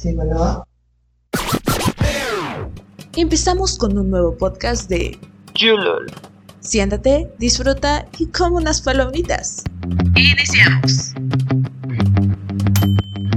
Sí, 0.00 0.14
bueno. 0.14 0.66
Empezamos 3.14 3.76
con 3.76 3.98
un 3.98 4.08
nuevo 4.08 4.34
podcast 4.34 4.88
de 4.88 5.18
Yulol. 5.54 6.10
Siéntate, 6.60 7.30
disfruta 7.38 8.08
y 8.18 8.28
come 8.28 8.56
unas 8.56 8.80
palomitas. 8.80 9.62
Iniciamos. 10.16 11.12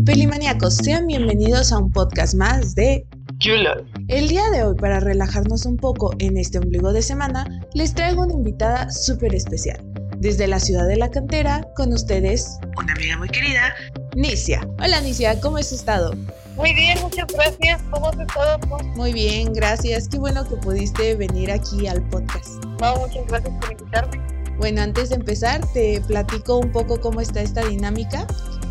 Pelimaniacos, 0.05 0.75
sean 0.75 1.07
bienvenidos 1.07 1.73
a 1.73 1.79
un 1.79 1.91
podcast 1.91 2.33
más 2.35 2.75
de 2.75 3.05
Yulol. 3.39 3.85
El 4.07 4.29
día 4.29 4.49
de 4.51 4.63
hoy, 4.63 4.75
para 4.77 5.01
relajarnos 5.01 5.65
un 5.65 5.75
poco 5.75 6.13
en 6.19 6.37
este 6.37 6.59
ombligo 6.59 6.93
de 6.93 7.01
semana, 7.01 7.45
les 7.73 7.93
traigo 7.93 8.23
una 8.23 8.35
invitada 8.35 8.89
súper 8.89 9.35
especial. 9.35 9.81
Desde 10.19 10.47
la 10.47 10.61
ciudad 10.61 10.87
de 10.87 10.95
la 10.95 11.11
cantera, 11.11 11.67
con 11.75 11.91
ustedes, 11.91 12.57
una 12.77 12.93
amiga 12.93 13.17
muy 13.17 13.27
querida, 13.27 13.75
Nicia. 14.15 14.65
Hola 14.81 15.01
Nicia, 15.01 15.41
¿cómo 15.41 15.57
has 15.57 15.73
estado? 15.73 16.13
Muy 16.55 16.73
bien, 16.73 16.99
muchas 17.01 17.27
gracias. 17.27 17.81
¿Cómo 17.89 18.09
has 18.09 18.19
estado? 18.19 18.59
Muy 18.95 19.11
bien, 19.11 19.53
gracias. 19.53 20.07
Qué 20.07 20.19
bueno 20.19 20.47
que 20.47 20.55
pudiste 20.57 21.15
venir 21.15 21.51
aquí 21.51 21.87
al 21.87 22.01
podcast. 22.09 22.63
No, 22.79 22.95
muchas 22.97 23.25
gracias 23.27 23.53
por 23.59 23.71
invitarme. 23.71 24.21
Bueno, 24.57 24.81
antes 24.81 25.09
de 25.09 25.15
empezar, 25.15 25.65
te 25.73 25.99
platico 26.01 26.57
un 26.57 26.71
poco 26.71 27.01
cómo 27.01 27.21
está 27.21 27.41
esta 27.41 27.65
dinámica. 27.65 28.27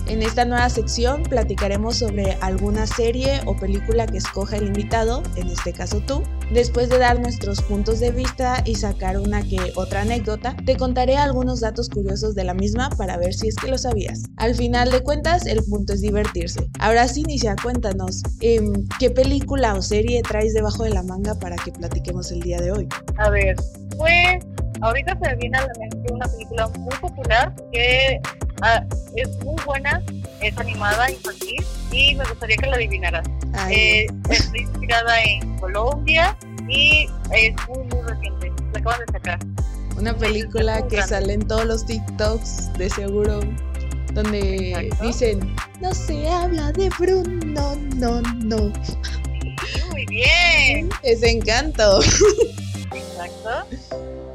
En 0.06 0.22
esta 0.22 0.44
nueva 0.44 0.68
sección 0.68 1.24
platicaremos 1.24 1.96
sobre 1.96 2.34
alguna 2.40 2.86
serie 2.86 3.40
o 3.46 3.56
película 3.56 4.06
que 4.06 4.18
escoja 4.18 4.56
el 4.56 4.68
invitado, 4.68 5.22
en 5.36 5.48
este 5.48 5.72
caso 5.72 6.00
tú. 6.00 6.22
Después 6.52 6.90
de 6.90 6.98
dar 6.98 7.18
nuestros 7.18 7.62
puntos 7.62 7.98
de 7.98 8.10
vista 8.10 8.62
y 8.66 8.74
sacar 8.74 9.18
una 9.18 9.42
que 9.42 9.72
otra 9.74 10.02
anécdota, 10.02 10.54
te 10.66 10.76
contaré 10.76 11.16
algunos 11.16 11.60
datos 11.60 11.88
curiosos 11.88 12.34
de 12.34 12.44
la 12.44 12.52
misma 12.52 12.90
para 12.90 13.16
ver 13.16 13.32
si 13.32 13.48
es 13.48 13.56
que 13.56 13.68
lo 13.68 13.78
sabías. 13.78 14.24
Al 14.36 14.54
final 14.54 14.90
de 14.90 15.00
cuentas, 15.00 15.46
el 15.46 15.64
punto 15.64 15.94
es 15.94 16.02
divertirse. 16.02 16.68
Ahora 16.78 17.08
sí, 17.08 17.22
Inicia, 17.22 17.56
cuéntanos, 17.62 18.22
em, 18.40 18.86
¿qué 18.98 19.10
película 19.10 19.74
o 19.74 19.80
serie 19.80 20.20
traes 20.22 20.52
debajo 20.52 20.84
de 20.84 20.90
la 20.90 21.02
manga 21.02 21.34
para 21.38 21.56
que 21.56 21.72
platiquemos 21.72 22.30
el 22.32 22.40
día 22.40 22.60
de 22.60 22.72
hoy? 22.72 22.88
A 23.16 23.30
ver, 23.30 23.56
pues 23.96 24.44
ahorita 24.82 25.18
se 25.22 25.34
viene 25.36 25.56
a 25.56 25.66
la 25.66 25.72
mente 25.78 26.12
una 26.12 26.26
película 26.26 26.68
muy 26.68 26.96
popular 26.96 27.54
que 27.72 28.20
Ah, 28.64 28.84
es 29.16 29.28
muy 29.44 29.56
buena, 29.66 30.00
es 30.40 30.56
animada, 30.56 31.10
infantil 31.10 31.64
y 31.92 32.14
me 32.14 32.24
gustaría 32.24 32.56
que 32.56 32.66
la 32.66 32.76
adivinaras. 32.76 33.28
Eh, 33.70 34.06
está 34.30 34.58
inspirada 34.58 35.22
en 35.22 35.58
Colombia 35.58 36.36
y 36.68 37.06
es 37.32 37.54
muy, 37.68 37.84
muy 37.84 38.02
reciente. 38.08 38.52
La 38.72 38.80
acaban 38.80 39.00
de 39.06 39.12
sacar. 39.12 39.38
Una 39.98 40.16
película 40.16 40.86
que 40.88 41.02
sale 41.02 41.34
en 41.34 41.46
todos 41.46 41.66
los 41.66 41.84
TikToks, 41.84 42.72
de 42.78 42.88
seguro, 42.88 43.40
donde 44.14 44.90
dicen, 45.02 45.54
no 45.80 45.94
se 45.94 46.28
habla 46.28 46.72
de 46.72 46.88
Bruno, 46.98 47.76
no, 47.96 48.22
no. 48.22 48.72
muy 49.90 50.06
bien. 50.06 50.88
Es 51.02 51.22
encanto. 51.22 52.00
Exacto. 52.94 53.66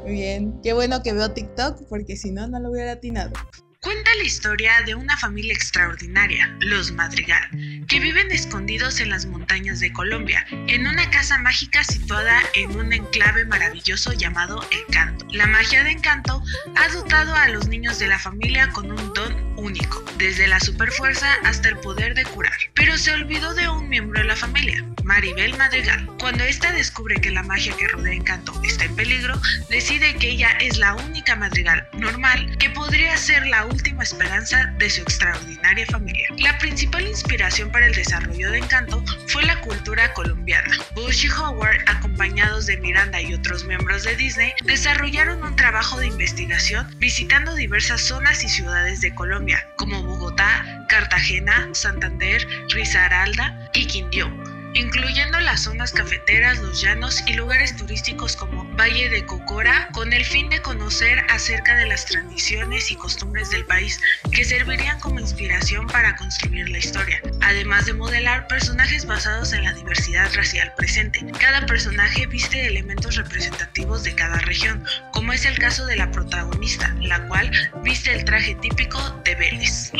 Bien. 0.06 0.58
Qué 0.62 0.72
bueno 0.72 1.02
que 1.02 1.12
veo 1.12 1.30
TikTok 1.32 1.82
porque 1.88 2.16
si 2.16 2.30
no, 2.30 2.46
no 2.46 2.60
lo 2.60 2.70
hubiera 2.70 2.92
atinado. 2.92 3.32
Cuenta 3.80 4.12
la 4.16 4.24
historia 4.24 4.82
de 4.84 4.96
una 4.96 5.16
familia 5.16 5.54
extraordinaria, 5.54 6.52
los 6.58 6.90
Madrigal, 6.90 7.48
que 7.86 8.00
viven 8.00 8.32
escondidos 8.32 8.98
en 8.98 9.08
las 9.08 9.26
montañas 9.26 9.78
de 9.78 9.92
Colombia, 9.92 10.44
en 10.50 10.88
una 10.88 11.08
casa 11.10 11.38
mágica 11.38 11.84
situada 11.84 12.42
en 12.54 12.76
un 12.76 12.92
enclave 12.92 13.44
maravilloso 13.44 14.12
llamado 14.12 14.68
Encanto. 14.72 15.26
La 15.30 15.46
magia 15.46 15.84
de 15.84 15.92
Encanto 15.92 16.42
ha 16.74 16.88
dotado 16.88 17.36
a 17.36 17.48
los 17.50 17.68
niños 17.68 18.00
de 18.00 18.08
la 18.08 18.18
familia 18.18 18.68
con 18.70 18.90
un 18.90 19.12
don 19.14 19.47
único, 19.58 20.02
desde 20.16 20.46
la 20.46 20.60
superfuerza 20.60 21.34
hasta 21.44 21.68
el 21.68 21.78
poder 21.78 22.14
de 22.14 22.24
curar. 22.24 22.56
Pero 22.74 22.96
se 22.96 23.12
olvidó 23.12 23.54
de 23.54 23.68
un 23.68 23.88
miembro 23.88 24.20
de 24.20 24.26
la 24.26 24.36
familia, 24.36 24.84
Maribel 25.04 25.56
Madrigal. 25.56 26.06
Cuando 26.20 26.44
ésta 26.44 26.72
descubre 26.72 27.20
que 27.20 27.30
la 27.30 27.42
magia 27.42 27.76
que 27.76 27.88
rodea 27.88 28.14
Encanto 28.14 28.52
está 28.64 28.84
en 28.84 28.96
peligro, 28.96 29.40
decide 29.68 30.14
que 30.16 30.30
ella 30.30 30.50
es 30.60 30.78
la 30.78 30.94
única 30.94 31.36
Madrigal 31.36 31.88
normal 31.94 32.56
que 32.58 32.70
podría 32.70 33.16
ser 33.16 33.46
la 33.46 33.64
última 33.64 34.02
esperanza 34.02 34.66
de 34.78 34.90
su 34.90 35.02
extraordinaria 35.02 35.86
familia. 35.86 36.28
La 36.38 36.56
principal 36.58 37.06
inspiración 37.06 37.70
para 37.70 37.86
el 37.86 37.94
desarrollo 37.94 38.50
de 38.50 38.58
Encanto 38.58 39.04
fue 39.26 39.44
la 39.44 39.60
cultura 39.60 40.12
colombiana. 40.14 40.76
Bush 40.94 41.24
y 41.24 41.28
Howard, 41.28 41.80
acompañados 41.86 42.66
de 42.66 42.76
Miranda 42.78 43.20
y 43.20 43.34
otros 43.34 43.64
miembros 43.64 44.04
de 44.04 44.16
Disney, 44.16 44.52
desarrollaron 44.64 45.42
un 45.42 45.56
trabajo 45.56 45.98
de 45.98 46.06
investigación 46.06 46.86
visitando 46.98 47.54
diversas 47.54 48.00
zonas 48.02 48.44
y 48.44 48.48
ciudades 48.48 49.00
de 49.00 49.14
Colombia, 49.14 49.47
como 49.76 50.02
Bogotá, 50.02 50.84
Cartagena, 50.88 51.68
Santander, 51.72 52.46
Risaralda 52.70 53.70
y 53.72 53.86
Quindío 53.86 54.57
incluyendo 54.78 55.40
las 55.40 55.64
zonas 55.64 55.92
cafeteras, 55.92 56.58
los 56.58 56.80
llanos 56.80 57.24
y 57.26 57.34
lugares 57.34 57.74
turísticos 57.76 58.36
como 58.36 58.64
Valle 58.76 59.08
de 59.08 59.26
Cocora, 59.26 59.88
con 59.92 60.12
el 60.12 60.24
fin 60.24 60.48
de 60.50 60.62
conocer 60.62 61.18
acerca 61.30 61.74
de 61.74 61.86
las 61.86 62.06
tradiciones 62.06 62.90
y 62.92 62.96
costumbres 62.96 63.50
del 63.50 63.66
país 63.66 64.00
que 64.32 64.44
servirían 64.44 65.00
como 65.00 65.18
inspiración 65.18 65.86
para 65.88 66.14
construir 66.14 66.68
la 66.68 66.78
historia, 66.78 67.20
además 67.40 67.86
de 67.86 67.94
modelar 67.94 68.46
personajes 68.46 69.04
basados 69.04 69.52
en 69.52 69.64
la 69.64 69.72
diversidad 69.72 70.32
racial 70.34 70.72
presente. 70.76 71.26
Cada 71.40 71.66
personaje 71.66 72.26
viste 72.26 72.66
elementos 72.66 73.16
representativos 73.16 74.04
de 74.04 74.14
cada 74.14 74.38
región, 74.38 74.84
como 75.12 75.32
es 75.32 75.44
el 75.44 75.58
caso 75.58 75.86
de 75.86 75.96
la 75.96 76.10
protagonista, 76.12 76.94
la 77.00 77.26
cual 77.26 77.50
viste 77.82 78.12
el 78.12 78.24
traje 78.24 78.54
típico 78.56 79.00
de 79.24 79.34
Vélez. 79.34 79.92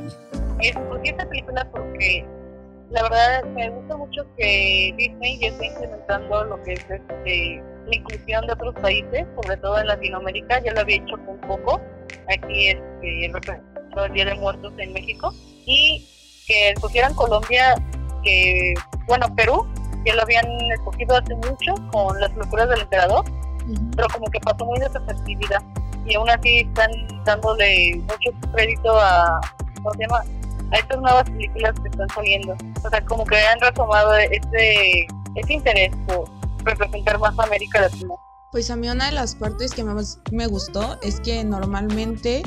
Escogí 0.61 1.09
esta 1.09 1.29
película 1.29 1.69
porque 1.71 2.25
la 2.91 3.03
verdad 3.03 3.45
me 3.45 3.69
gusta 3.71 3.97
mucho 3.97 4.27
que 4.37 4.95
Disney 4.97 5.39
ya 5.41 5.49
está 5.49 5.67
implementando 5.67 6.45
lo 6.45 6.63
que 6.63 6.73
es 6.73 6.81
este, 6.89 7.63
la 7.87 7.97
inclusión 7.97 8.47
de 8.47 8.53
otros 8.53 8.75
países, 8.77 9.27
sobre 9.41 9.57
todo 9.59 9.79
en 9.79 9.87
Latinoamérica, 9.89 10.63
ya 10.63 10.73
lo 10.73 10.81
había 10.81 10.97
hecho 10.97 11.17
un 11.27 11.41
poco, 11.41 11.81
aquí 12.29 12.69
este, 12.69 13.27
el 13.27 14.13
Día 14.13 14.25
de 14.25 14.35
Muertos 14.37 14.73
en 14.79 14.93
México, 14.93 15.33
y 15.67 16.07
que 16.47 16.71
escogieran 16.71 17.15
Colombia, 17.15 17.75
que, 18.23 18.75
bueno, 19.07 19.27
Perú, 19.37 19.67
que 20.05 20.13
lo 20.15 20.23
habían 20.23 20.47
escogido 20.73 21.17
hace 21.17 21.35
mucho 21.35 21.75
con 21.93 22.19
las 22.21 22.35
locuras 22.37 22.69
del 22.71 22.81
emperador, 22.81 23.25
pero 23.97 24.09
como 24.09 24.27
que 24.31 24.41
pasó 24.41 24.65
muy 24.65 24.79
desapercibida, 24.79 25.63
y 26.07 26.15
aún 26.15 26.31
así 26.31 26.61
están 26.61 26.91
dándole 27.25 27.97
mucho 27.97 28.31
crédito 28.55 28.99
a, 28.99 29.41
¿cómo 29.77 29.93
se 29.93 29.99
llama? 30.01 30.23
A 30.73 30.77
estas 30.77 30.99
nuevas 31.01 31.29
películas 31.31 31.75
que 31.81 31.89
están 31.89 32.09
saliendo. 32.09 32.57
O 32.85 32.91
sea, 32.91 33.05
como 33.05 33.25
que 33.25 33.37
han 33.37 33.61
retomado 33.61 34.17
ese, 34.17 35.07
ese 35.35 35.53
interés 35.53 35.91
por 36.07 36.31
representar 36.65 37.19
más 37.19 37.39
a 37.39 37.45
América 37.45 37.81
Latina. 37.83 38.15
Pues 38.51 38.71
a 38.71 38.77
mí 38.77 38.89
una 38.89 39.07
de 39.07 39.13
las 39.13 39.35
partes 39.35 39.73
que 39.73 39.85
más 39.85 40.21
me 40.33 40.47
gustó 40.47 40.99
es 41.03 41.21
que 41.21 41.45
normalmente 41.45 42.43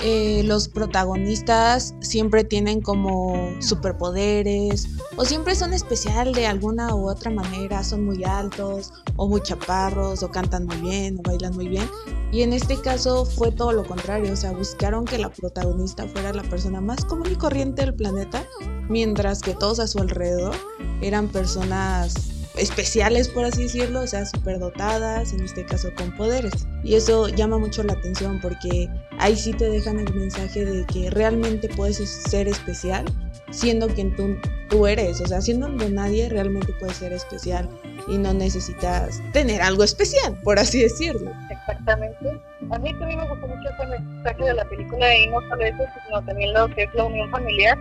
eh, 0.00 0.42
los 0.44 0.68
protagonistas 0.68 1.94
siempre 2.00 2.44
tienen 2.44 2.80
como 2.80 3.52
superpoderes 3.60 4.88
o 5.16 5.24
siempre 5.24 5.54
son 5.56 5.72
especial 5.72 6.32
de 6.32 6.46
alguna 6.46 6.94
u 6.94 7.08
otra 7.08 7.30
manera, 7.30 7.82
son 7.82 8.04
muy 8.04 8.22
altos 8.24 8.92
o 9.16 9.28
muy 9.28 9.42
chaparros 9.42 10.22
o 10.22 10.30
cantan 10.30 10.66
muy 10.66 10.76
bien 10.76 11.18
o 11.18 11.22
bailan 11.22 11.54
muy 11.54 11.68
bien. 11.68 11.88
Y 12.30 12.42
en 12.42 12.52
este 12.52 12.80
caso 12.80 13.24
fue 13.24 13.50
todo 13.50 13.72
lo 13.72 13.84
contrario, 13.84 14.32
o 14.32 14.36
sea, 14.36 14.52
buscaron 14.52 15.04
que 15.04 15.18
la 15.18 15.30
protagonista 15.30 16.06
fuera 16.06 16.32
la 16.32 16.42
persona 16.42 16.80
más 16.80 17.04
común 17.04 17.28
y 17.32 17.36
corriente 17.36 17.82
del 17.82 17.94
planeta, 17.94 18.44
mientras 18.88 19.40
que 19.40 19.54
todos 19.54 19.80
a 19.80 19.86
su 19.86 19.98
alrededor 19.98 20.54
eran 21.00 21.28
personas 21.28 22.37
especiales, 22.58 23.28
por 23.28 23.44
así 23.44 23.64
decirlo, 23.64 24.00
o 24.00 24.06
sea, 24.06 24.26
superdotadas, 24.26 25.32
en 25.32 25.44
este 25.44 25.64
caso 25.64 25.88
con 25.96 26.14
poderes. 26.16 26.66
Y 26.84 26.94
eso 26.94 27.28
llama 27.28 27.58
mucho 27.58 27.82
la 27.82 27.94
atención 27.94 28.40
porque 28.40 28.88
ahí 29.18 29.36
sí 29.36 29.52
te 29.52 29.68
dejan 29.68 29.98
el 29.98 30.12
mensaje 30.14 30.64
de 30.64 30.86
que 30.86 31.10
realmente 31.10 31.68
puedes 31.68 31.98
ser 31.98 32.48
especial 32.48 33.04
siendo 33.50 33.88
quien 33.88 34.14
tú, 34.14 34.36
tú 34.68 34.86
eres, 34.86 35.20
o 35.20 35.26
sea, 35.26 35.40
siendo 35.40 35.68
nadie 35.68 36.28
realmente 36.28 36.72
puedes 36.78 36.96
ser 36.96 37.12
especial 37.12 37.68
y 38.06 38.18
no 38.18 38.34
necesitas 38.34 39.22
tener 39.32 39.62
algo 39.62 39.84
especial, 39.84 40.38
por 40.42 40.58
así 40.58 40.82
decirlo. 40.82 41.32
Exactamente. 41.50 42.40
A 42.70 42.78
mí 42.78 42.92
también 42.98 43.20
me 43.20 43.28
gustó 43.28 43.46
mucho 43.46 43.68
ese 43.70 43.86
mensaje 43.86 44.44
de 44.44 44.54
la 44.54 44.64
película 44.66 45.16
y 45.16 45.26
no 45.28 45.40
solo 45.48 45.64
eso, 45.64 45.84
sino 46.06 46.24
también 46.24 46.52
lo 46.52 46.68
que 46.74 46.82
es 46.84 46.94
la 46.94 47.04
unión 47.04 47.30
familiar 47.30 47.78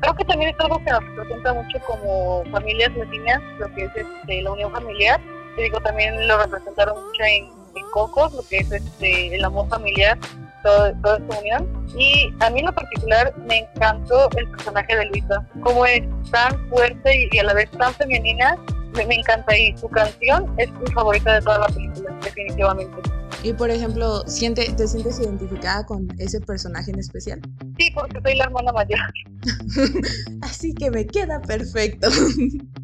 creo 0.00 0.14
que 0.14 0.24
también 0.24 0.50
es 0.50 0.60
algo 0.60 0.78
que 0.84 0.90
nos 0.90 1.04
representa 1.04 1.54
mucho 1.54 1.78
como 1.86 2.44
familias 2.50 2.96
latinas, 2.96 3.40
lo 3.58 3.72
que 3.74 3.84
es 3.84 3.90
este, 3.96 4.42
la 4.42 4.52
unión 4.52 4.72
familiar. 4.72 5.20
Te 5.56 5.62
digo, 5.62 5.80
también 5.80 6.28
lo 6.28 6.38
representaron 6.38 6.94
mucho 6.94 7.22
en, 7.22 7.60
Cocos, 7.92 8.32
lo 8.34 8.42
que 8.42 8.58
es 8.58 8.70
este, 8.70 9.34
el 9.34 9.44
amor 9.44 9.68
familiar, 9.68 10.16
todo, 10.62 10.92
toda 11.02 11.18
esta 11.18 11.38
unión. 11.38 11.86
Y 11.96 12.32
a 12.40 12.50
mí 12.50 12.60
en 12.60 12.66
lo 12.66 12.72
particular 12.72 13.34
me 13.48 13.58
encantó 13.58 14.28
el 14.36 14.48
personaje 14.48 14.96
de 14.96 15.06
Luisa, 15.06 15.44
como 15.62 15.84
es 15.86 16.02
tan 16.30 16.68
fuerte 16.68 17.28
y, 17.32 17.38
a 17.38 17.44
la 17.44 17.54
vez 17.54 17.68
tan 17.72 17.92
femenina, 17.94 18.56
me, 18.94 19.06
me, 19.06 19.16
encanta 19.16 19.56
y 19.56 19.76
su 19.76 19.88
canción 19.88 20.54
es 20.58 20.70
mi 20.70 20.86
favorita 20.92 21.34
de 21.34 21.42
toda 21.42 21.58
la 21.58 21.66
película, 21.66 22.14
definitivamente. 22.22 23.19
Y 23.42 23.54
por 23.54 23.70
ejemplo, 23.70 24.22
¿siente, 24.26 24.70
¿te 24.72 24.86
sientes 24.86 25.18
identificada 25.18 25.86
con 25.86 26.06
ese 26.18 26.40
personaje 26.40 26.90
en 26.90 26.98
especial? 26.98 27.40
Sí, 27.78 27.90
porque 27.94 28.20
soy 28.22 28.36
la 28.36 28.44
hermana 28.44 28.72
mayor. 28.72 28.98
Así 30.42 30.74
que 30.74 30.90
me 30.90 31.06
queda 31.06 31.40
perfecto. 31.40 32.08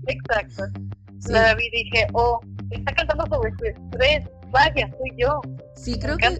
Exacto. 0.06 0.64
La 1.28 1.54
vi 1.54 1.68
dije, 1.70 2.06
oh, 2.12 2.40
está 2.70 2.94
cantando 2.94 3.26
sobre 3.26 3.50
su 3.58 3.64
estrés, 3.64 4.24
vaya, 4.50 4.88
soy 4.98 5.10
yo. 5.16 5.40
Sí, 5.74 5.98
creo 5.98 6.16
que, 6.16 6.36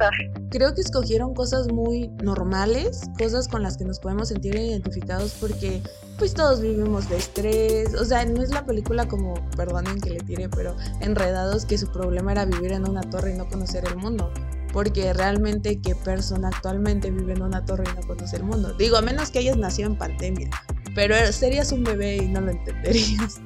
creo 0.51 0.75
que 0.75 0.81
escogieron 0.81 1.35
cosas 1.35 1.69
muy 1.69 2.09
normales, 2.23 3.03
cosas 3.19 3.49
con 3.49 3.63
las 3.63 3.77
que 3.77 3.85
nos 3.85 4.01
podemos 4.01 4.29
sentir 4.29 4.57
identificados 4.57 5.37
porque 5.39 5.83
pues 6.19 6.33
todos 6.33 6.61
vivimos 6.61 7.09
de 7.09 7.19
estrés, 7.19 7.95
o 7.95 8.05
sea, 8.05 8.25
no 8.25 8.43
es 8.43 8.51
la 8.51 8.65
película 8.65 9.07
como, 9.07 9.35
perdonen 9.57 10.01
que 10.01 10.11
le 10.11 10.21
tire, 10.21 10.49
pero 10.49 10.75
enredados 11.01 11.67
que 11.67 11.77
su 11.77 11.91
problema 11.93 12.33
era 12.33 12.47
vivir 12.47 12.73
en 12.73 12.89
una 12.89 13.03
torre 13.03 13.35
y 13.35 13.39
no 13.39 13.47
conocer 13.49 13.85
el 13.87 13.97
mundo. 13.97 14.33
Porque 14.73 15.13
realmente, 15.13 15.81
¿qué 15.81 15.95
persona 15.95 16.49
actualmente 16.49 17.11
vive 17.11 17.33
en 17.33 17.43
una 17.43 17.65
torre 17.65 17.85
y 17.91 17.97
no 17.99 18.07
conoce 18.07 18.37
el 18.37 18.43
mundo? 18.43 18.75
Digo, 18.75 18.97
a 18.97 19.03
menos 19.03 19.31
que 19.31 19.39
hayas 19.39 19.57
nacido 19.57 19.89
en 19.89 19.97
pandemia, 19.97 20.51
pero 20.95 21.15
serías 21.33 21.73
un 21.73 21.85
bebé 21.85 22.17
y 22.17 22.29
no 22.29 22.41
lo 22.41 22.51
entenderías. 22.51 23.41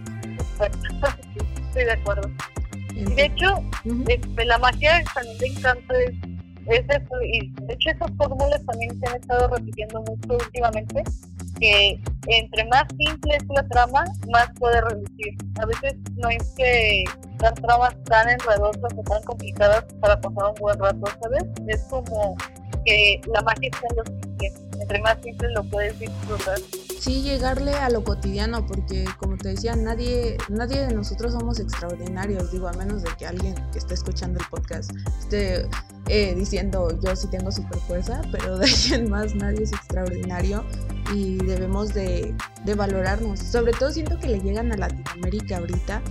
Estoy 1.69 1.85
de 1.85 1.93
acuerdo 1.93 2.29
de 3.05 3.25
hecho, 3.25 3.65
este, 4.09 4.45
la 4.45 4.59
magia 4.59 5.03
también 5.15 5.39
de 5.39 5.47
encanto 5.47 5.95
es, 5.95 6.15
eso, 6.67 7.23
y 7.23 7.51
de 7.63 7.75
hecho 7.75 7.91
esas 7.91 8.11
fórmulas 8.17 8.65
también 8.65 8.99
se 9.01 9.09
han 9.09 9.17
estado 9.17 9.49
repitiendo 9.49 10.03
mucho 10.03 10.35
últimamente, 10.35 11.03
que 11.59 12.01
entre 12.29 12.65
más 12.67 12.85
simple 12.97 13.37
es 13.37 13.45
la 13.49 13.67
trama, 13.69 14.05
más 14.31 14.51
puede 14.59 14.81
reducir. 14.83 15.37
A 15.61 15.67
veces 15.67 15.97
no 16.17 16.29
es 16.29 16.45
que 16.57 17.05
las 17.41 17.55
tramas 17.55 17.97
tan 18.05 18.29
enredosas 18.29 18.93
o 18.97 19.03
tan 19.03 19.23
complicadas 19.25 19.85
para 20.01 20.21
pasar 20.21 20.51
un 20.51 20.55
buen 20.61 20.79
rato, 20.79 21.07
¿sabes? 21.23 21.45
Es 21.67 21.83
como 21.91 22.37
que 22.85 23.21
la 23.27 23.43
magia 23.43 23.71
está 23.73 23.87
en 23.91 23.97
lo 23.97 24.05
simple. 24.05 24.53
Entre 24.81 25.01
más 25.01 25.19
simple 25.23 25.49
lo 25.51 25.65
puedes 25.65 25.99
disfrutar 25.99 26.59
sí 27.01 27.23
llegarle 27.23 27.73
a 27.73 27.89
lo 27.89 28.05
cotidiano, 28.05 28.67
porque 28.67 29.07
como 29.19 29.37
te 29.39 29.49
decía, 29.49 29.75
nadie, 29.75 30.37
nadie 30.51 30.87
de 30.87 30.95
nosotros 30.95 31.33
somos 31.33 31.59
extraordinarios, 31.59 32.53
digo, 32.53 32.69
a 32.69 32.73
menos 32.75 33.03
de 33.03 33.09
que 33.19 33.27
alguien 33.27 33.55
que 33.73 33.79
esté 33.79 33.95
escuchando 33.95 34.39
el 34.39 34.47
podcast 34.47 34.91
esté 35.19 35.67
eh, 36.09 36.35
diciendo 36.35 36.89
yo 37.01 37.17
sí 37.17 37.29
tengo 37.29 37.51
super 37.51 37.79
fuerza, 37.81 38.21
pero 38.31 38.59
de 38.59 38.67
alguien 38.67 39.11
más 39.11 39.35
nadie 39.35 39.63
es 39.63 39.73
extraordinario 39.73 40.63
y 41.15 41.37
debemos 41.39 41.95
de, 41.95 42.35
de 42.65 42.75
valorarnos. 42.75 43.39
Sobre 43.39 43.73
todo 43.73 43.91
siento 43.91 44.19
que 44.19 44.29
le 44.29 44.41
llegan 44.41 44.71
a 44.71 44.77
Latinoamérica 44.77 45.57
ahorita 45.57 46.03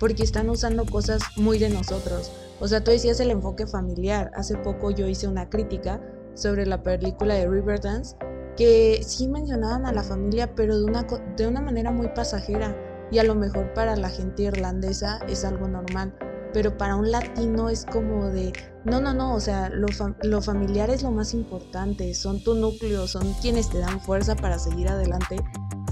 porque 0.00 0.22
están 0.22 0.48
usando 0.48 0.86
cosas 0.86 1.22
muy 1.36 1.58
de 1.58 1.68
nosotros. 1.68 2.32
O 2.60 2.68
sea, 2.68 2.82
tú 2.82 2.90
decías 2.90 3.20
el 3.20 3.30
enfoque 3.30 3.66
familiar. 3.66 4.30
Hace 4.34 4.56
poco 4.56 4.90
yo 4.90 5.06
hice 5.08 5.28
una 5.28 5.48
crítica 5.50 6.00
sobre 6.34 6.66
la 6.66 6.82
película 6.82 7.34
de 7.34 7.48
Riverdance 7.48 8.16
que 8.58 9.04
sí 9.06 9.28
mencionaban 9.28 9.86
a 9.86 9.92
la 9.92 10.02
familia, 10.02 10.52
pero 10.56 10.76
de 10.76 10.84
una, 10.84 11.06
de 11.36 11.46
una 11.46 11.60
manera 11.60 11.92
muy 11.92 12.08
pasajera. 12.08 12.76
Y 13.12 13.18
a 13.18 13.24
lo 13.24 13.36
mejor 13.36 13.72
para 13.72 13.96
la 13.96 14.10
gente 14.10 14.42
irlandesa 14.42 15.20
es 15.28 15.44
algo 15.44 15.68
normal, 15.68 16.12
pero 16.52 16.76
para 16.76 16.96
un 16.96 17.10
latino 17.10 17.70
es 17.70 17.86
como 17.86 18.26
de, 18.26 18.52
no, 18.84 19.00
no, 19.00 19.14
no, 19.14 19.34
o 19.34 19.40
sea, 19.40 19.70
lo, 19.70 19.86
lo 20.24 20.42
familiar 20.42 20.90
es 20.90 21.04
lo 21.04 21.12
más 21.12 21.34
importante, 21.34 22.12
son 22.14 22.42
tu 22.42 22.54
núcleo, 22.54 23.06
son 23.06 23.32
quienes 23.34 23.70
te 23.70 23.78
dan 23.78 24.00
fuerza 24.00 24.34
para 24.34 24.58
seguir 24.58 24.88
adelante 24.88 25.36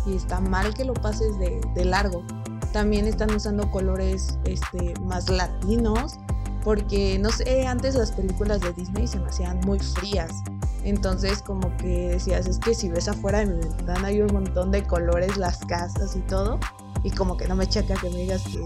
y 0.04 0.16
está 0.16 0.40
mal 0.40 0.74
que 0.74 0.84
lo 0.84 0.92
pases 0.92 1.38
de, 1.38 1.60
de 1.74 1.84
largo. 1.84 2.24
También 2.72 3.06
están 3.06 3.32
usando 3.32 3.70
colores 3.70 4.38
este, 4.44 4.92
más 5.02 5.30
latinos, 5.30 6.18
porque 6.64 7.16
no 7.20 7.30
sé, 7.30 7.64
antes 7.66 7.94
las 7.94 8.10
películas 8.10 8.60
de 8.60 8.72
Disney 8.72 9.06
se 9.06 9.20
me 9.20 9.28
hacían 9.28 9.60
muy 9.60 9.78
frías 9.78 10.32
entonces 10.86 11.42
como 11.42 11.76
que 11.78 12.08
decías, 12.10 12.46
es 12.46 12.58
que 12.58 12.74
si 12.74 12.88
ves 12.88 13.08
afuera 13.08 13.40
de 13.40 13.46
mi 13.46 13.60
ventana 13.60 14.08
hay 14.08 14.20
un 14.20 14.32
montón 14.32 14.70
de 14.70 14.82
colores, 14.84 15.36
las 15.36 15.58
casas 15.66 16.14
y 16.16 16.20
todo, 16.20 16.60
y 17.02 17.10
como 17.10 17.36
que 17.36 17.48
no 17.48 17.56
me 17.56 17.66
checa 17.66 17.94
que 18.00 18.08
me 18.08 18.18
digas 18.18 18.44
que, 18.44 18.60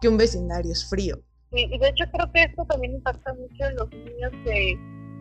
que 0.00 0.08
un 0.08 0.16
vecindario 0.16 0.72
es 0.72 0.88
frío. 0.88 1.18
Y 1.50 1.78
de 1.78 1.88
hecho 1.88 2.04
creo 2.12 2.30
que 2.32 2.44
esto 2.44 2.64
también 2.64 2.94
impacta 2.94 3.34
mucho 3.34 3.64
en 3.64 3.76
los 3.76 3.90
niños 3.90 4.32
que 4.44 4.78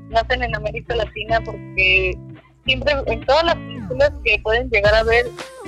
nacen 0.10 0.44
en 0.44 0.56
América 0.56 0.96
Latina 0.96 1.42
porque 1.44 2.18
siempre 2.66 2.94
en 3.08 3.26
todas 3.26 3.46
las 3.46 3.56
películas 3.56 4.12
que 4.24 4.40
pueden 4.44 4.70
llegar 4.70 4.96
a 4.96 5.04
ver, 5.04 5.26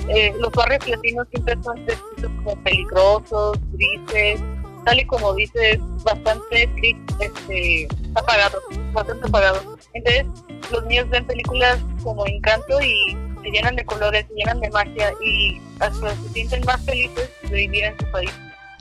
eh, 0.08 0.32
los 0.38 0.52
barrios 0.52 0.88
latinos 0.88 1.26
siempre 1.30 1.56
son 1.62 1.84
descritos 1.86 2.30
como 2.44 2.62
peligrosos, 2.62 3.58
grises, 3.72 4.40
tal 4.84 5.00
y 5.00 5.04
como 5.06 5.34
dices, 5.34 5.78
bastante 6.04 6.70
este, 7.20 7.88
apagados, 8.16 8.62
bastante 8.92 9.28
apagados. 9.28 9.78
Entonces, 9.94 10.26
los 10.70 10.84
niños 10.86 11.08
ven 11.10 11.26
películas 11.26 11.78
como 12.02 12.26
Encanto 12.26 12.80
y 12.80 13.16
se 13.42 13.50
llenan 13.50 13.76
de 13.76 13.84
colores, 13.84 14.26
se 14.28 14.34
llenan 14.34 14.60
de 14.60 14.70
magia 14.70 15.12
y 15.24 15.60
hasta 15.80 16.14
se 16.16 16.28
sienten 16.32 16.64
más 16.64 16.80
felices 16.84 17.30
de 17.42 17.56
vivir 17.56 17.84
en 17.84 17.98
su 17.98 18.10
país 18.10 18.30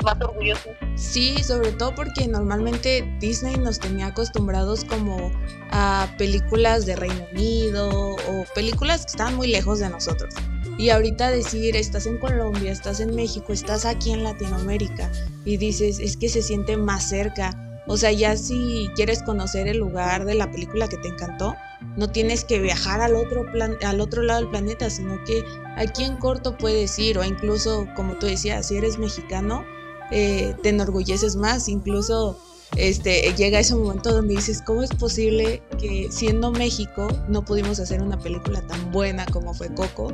más 0.04 0.22
orgullosos. 0.22 0.72
Sí, 0.96 1.44
sobre 1.44 1.72
todo 1.72 1.94
porque 1.96 2.28
normalmente 2.28 3.04
Disney 3.20 3.58
nos 3.58 3.80
tenía 3.80 4.08
acostumbrados 4.08 4.86
como 4.86 5.32
a 5.72 6.08
películas 6.18 6.86
de 6.86 6.96
Reino 6.96 7.26
Unido 7.34 7.90
o 7.90 8.46
películas 8.54 9.06
que 9.06 9.12
estaban 9.12 9.36
muy 9.36 9.48
lejos 9.48 9.80
de 9.80 9.90
nosotros. 9.90 10.34
Y 10.78 10.90
ahorita 10.90 11.32
decir, 11.32 11.76
estás 11.76 12.06
en 12.06 12.18
Colombia, 12.20 12.72
estás 12.72 13.00
en 13.00 13.16
México, 13.16 13.54
estás 13.54 13.86
aquí 13.86 14.12
en 14.12 14.24
Latinoamérica 14.24 15.10
y 15.46 15.58
dices, 15.58 16.00
es 16.00 16.18
que 16.18 16.30
se 16.30 16.42
siente 16.42 16.76
más 16.76 17.10
cerca. 17.10 17.62
O 17.88 17.98
sea, 17.98 18.12
ya 18.12 18.36
si 18.36 18.90
quieres 18.96 19.22
conocer 19.22 19.68
el 19.68 19.78
lugar 19.78 20.26
de 20.26 20.36
la 20.36 20.52
película 20.52 20.88
que 20.88 20.98
te 20.98 21.10
encantó, 21.10 21.56
no 21.98 22.10
tienes 22.10 22.44
que 22.44 22.60
viajar 22.60 23.02
al 23.02 23.16
otro, 23.16 23.50
plan 23.52 23.78
al 23.86 24.02
otro 24.02 24.24
lado 24.24 24.42
del 24.42 24.50
planeta, 24.50 24.90
sino 24.90 25.24
que 25.26 25.44
aquí 25.76 26.04
en 26.04 26.18
corto 26.18 26.58
puedes 26.58 26.98
ir, 26.98 27.18
o 27.18 27.24
incluso, 27.24 27.88
como 27.96 28.16
tú 28.16 28.26
decías, 28.26 28.68
si 28.68 28.78
eres 28.78 28.98
mexicano, 28.98 29.64
eh, 30.12 30.56
te 30.64 30.70
enorgulleces 30.70 31.36
más, 31.36 31.68
incluso 31.68 32.40
este, 32.76 33.34
llega 33.38 33.60
ese 33.60 33.76
momento 33.76 34.12
donde 34.12 34.36
dices, 34.36 34.62
¿cómo 34.62 34.84
es 34.84 34.90
posible 34.90 35.62
que 35.80 36.08
siendo 36.12 36.52
México 36.52 37.08
no 37.30 37.46
pudimos 37.46 37.80
hacer 37.80 38.02
una 38.02 38.20
película 38.20 38.62
tan 38.62 38.92
buena 38.92 39.26
como 39.28 39.54
fue 39.54 39.74
Coco? 39.74 40.12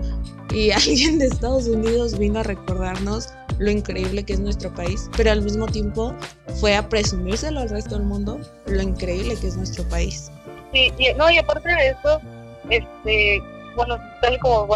Y 0.54 0.72
alguien 0.72 1.18
de 1.18 1.26
Estados 1.26 1.68
Unidos 1.68 2.20
vino 2.20 2.40
a 2.40 2.44
recordarnos 2.44 3.30
lo 3.60 3.72
increíble 3.72 4.24
que 4.24 4.34
es 4.34 4.40
nuestro 4.40 4.74
país, 4.74 5.10
pero 5.16 5.32
al 5.32 5.42
mismo 5.42 5.66
tiempo 5.68 6.16
fue 6.60 6.76
a 6.76 6.88
presumírselo 6.88 7.60
al 7.60 7.70
resto 7.70 7.96
del 7.96 8.04
mundo 8.04 8.40
lo 8.66 8.82
increíble 8.82 9.36
que 9.40 9.48
es 9.48 9.58
nuestro 9.58 9.84
país. 9.86 10.32
Sí, 10.74 10.92
y, 10.98 11.14
no, 11.14 11.30
y 11.30 11.38
aparte 11.38 11.68
de 11.68 11.90
eso, 11.90 12.22
este, 12.70 13.42
bueno, 13.76 13.98
tal 14.22 14.40
como 14.40 14.68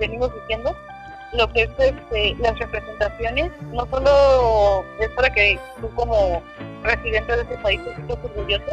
venimos 0.00 0.30
diciendo, 0.42 0.74
lo 1.32 1.52
que 1.52 1.62
es 1.62 1.70
este, 1.78 2.36
las 2.38 2.58
representaciones, 2.58 3.50
no 3.72 3.86
solo 3.90 4.84
es 5.00 5.08
para 5.10 5.30
que 5.30 5.58
tú 5.80 5.88
como 5.94 6.42
residente 6.82 7.36
de 7.36 7.42
ese 7.42 7.56
país 7.58 7.84
te 7.84 7.94
sientas 7.94 8.18
orgulloso, 8.24 8.72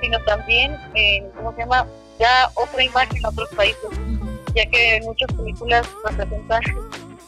sino 0.00 0.18
también, 0.24 0.76
en, 0.94 1.30
¿cómo 1.30 1.52
se 1.52 1.60
llama?, 1.60 1.86
ya 2.18 2.50
otra 2.54 2.84
imagen 2.84 3.16
en 3.16 3.26
otros 3.26 3.48
países, 3.50 3.90
ya 4.54 4.66
que 4.66 5.00
muchas 5.04 5.32
películas 5.32 5.88
representan 6.04 6.62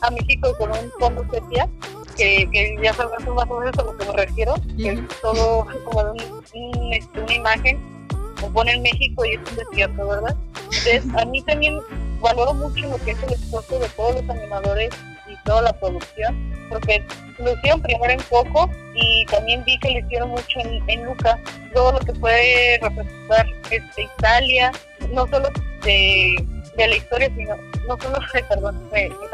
a 0.00 0.10
México 0.10 0.54
con 0.58 0.70
un 0.70 0.90
fondo 0.98 1.24
sepia, 1.32 1.68
que, 2.16 2.48
que 2.50 2.76
ya 2.82 2.92
sabrás 2.92 3.26
más 3.26 3.48
o 3.48 3.60
menos 3.60 3.78
a 3.78 3.82
lo 3.82 3.96
que 3.96 4.04
me 4.06 4.12
refiero, 4.12 4.54
que 4.76 4.90
es 4.90 5.00
todo 5.20 5.66
como 5.84 6.00
un, 6.00 6.92
este, 6.92 7.20
una 7.20 7.34
imagen, 7.34 8.06
como 8.40 8.52
ponen 8.52 8.82
México 8.82 9.24
y 9.24 9.34
es 9.34 9.40
un 9.50 9.56
desierto, 9.56 10.06
¿verdad? 10.06 10.36
Entonces, 10.56 11.04
a 11.16 11.24
mí 11.24 11.42
también 11.42 11.78
valoro 12.20 12.54
mucho 12.54 12.88
lo 12.88 12.96
que 13.04 13.12
es 13.12 13.22
el 13.22 13.32
esfuerzo 13.32 13.78
de 13.78 13.88
todos 13.90 14.14
los 14.22 14.30
animadores 14.30 14.90
y 15.28 15.36
toda 15.44 15.62
la 15.62 15.72
producción, 15.72 16.52
porque 16.68 17.04
lo 17.38 17.52
hicieron 17.52 17.82
primero 17.82 18.12
en 18.12 18.20
Coco 18.30 18.70
y 18.94 19.26
también 19.26 19.64
vi 19.64 19.78
que 19.78 19.90
lo 19.90 19.98
hicieron 19.98 20.30
mucho 20.30 20.60
en, 20.60 20.82
en 20.88 21.04
Luca, 21.04 21.38
todo 21.72 21.92
lo 21.92 21.98
que 22.00 22.12
puede 22.12 22.78
representar 22.78 23.46
este, 23.70 24.02
Italia, 24.02 24.72
no 25.10 25.26
solo 25.26 25.48
de, 25.82 26.34
de 26.76 26.88
la 26.88 26.96
historia, 26.96 27.30
sino, 27.36 27.56
no 27.88 27.98
solo, 28.00 28.18
perdón, 28.48 28.88
me, 28.92 29.08
me 29.08 29.28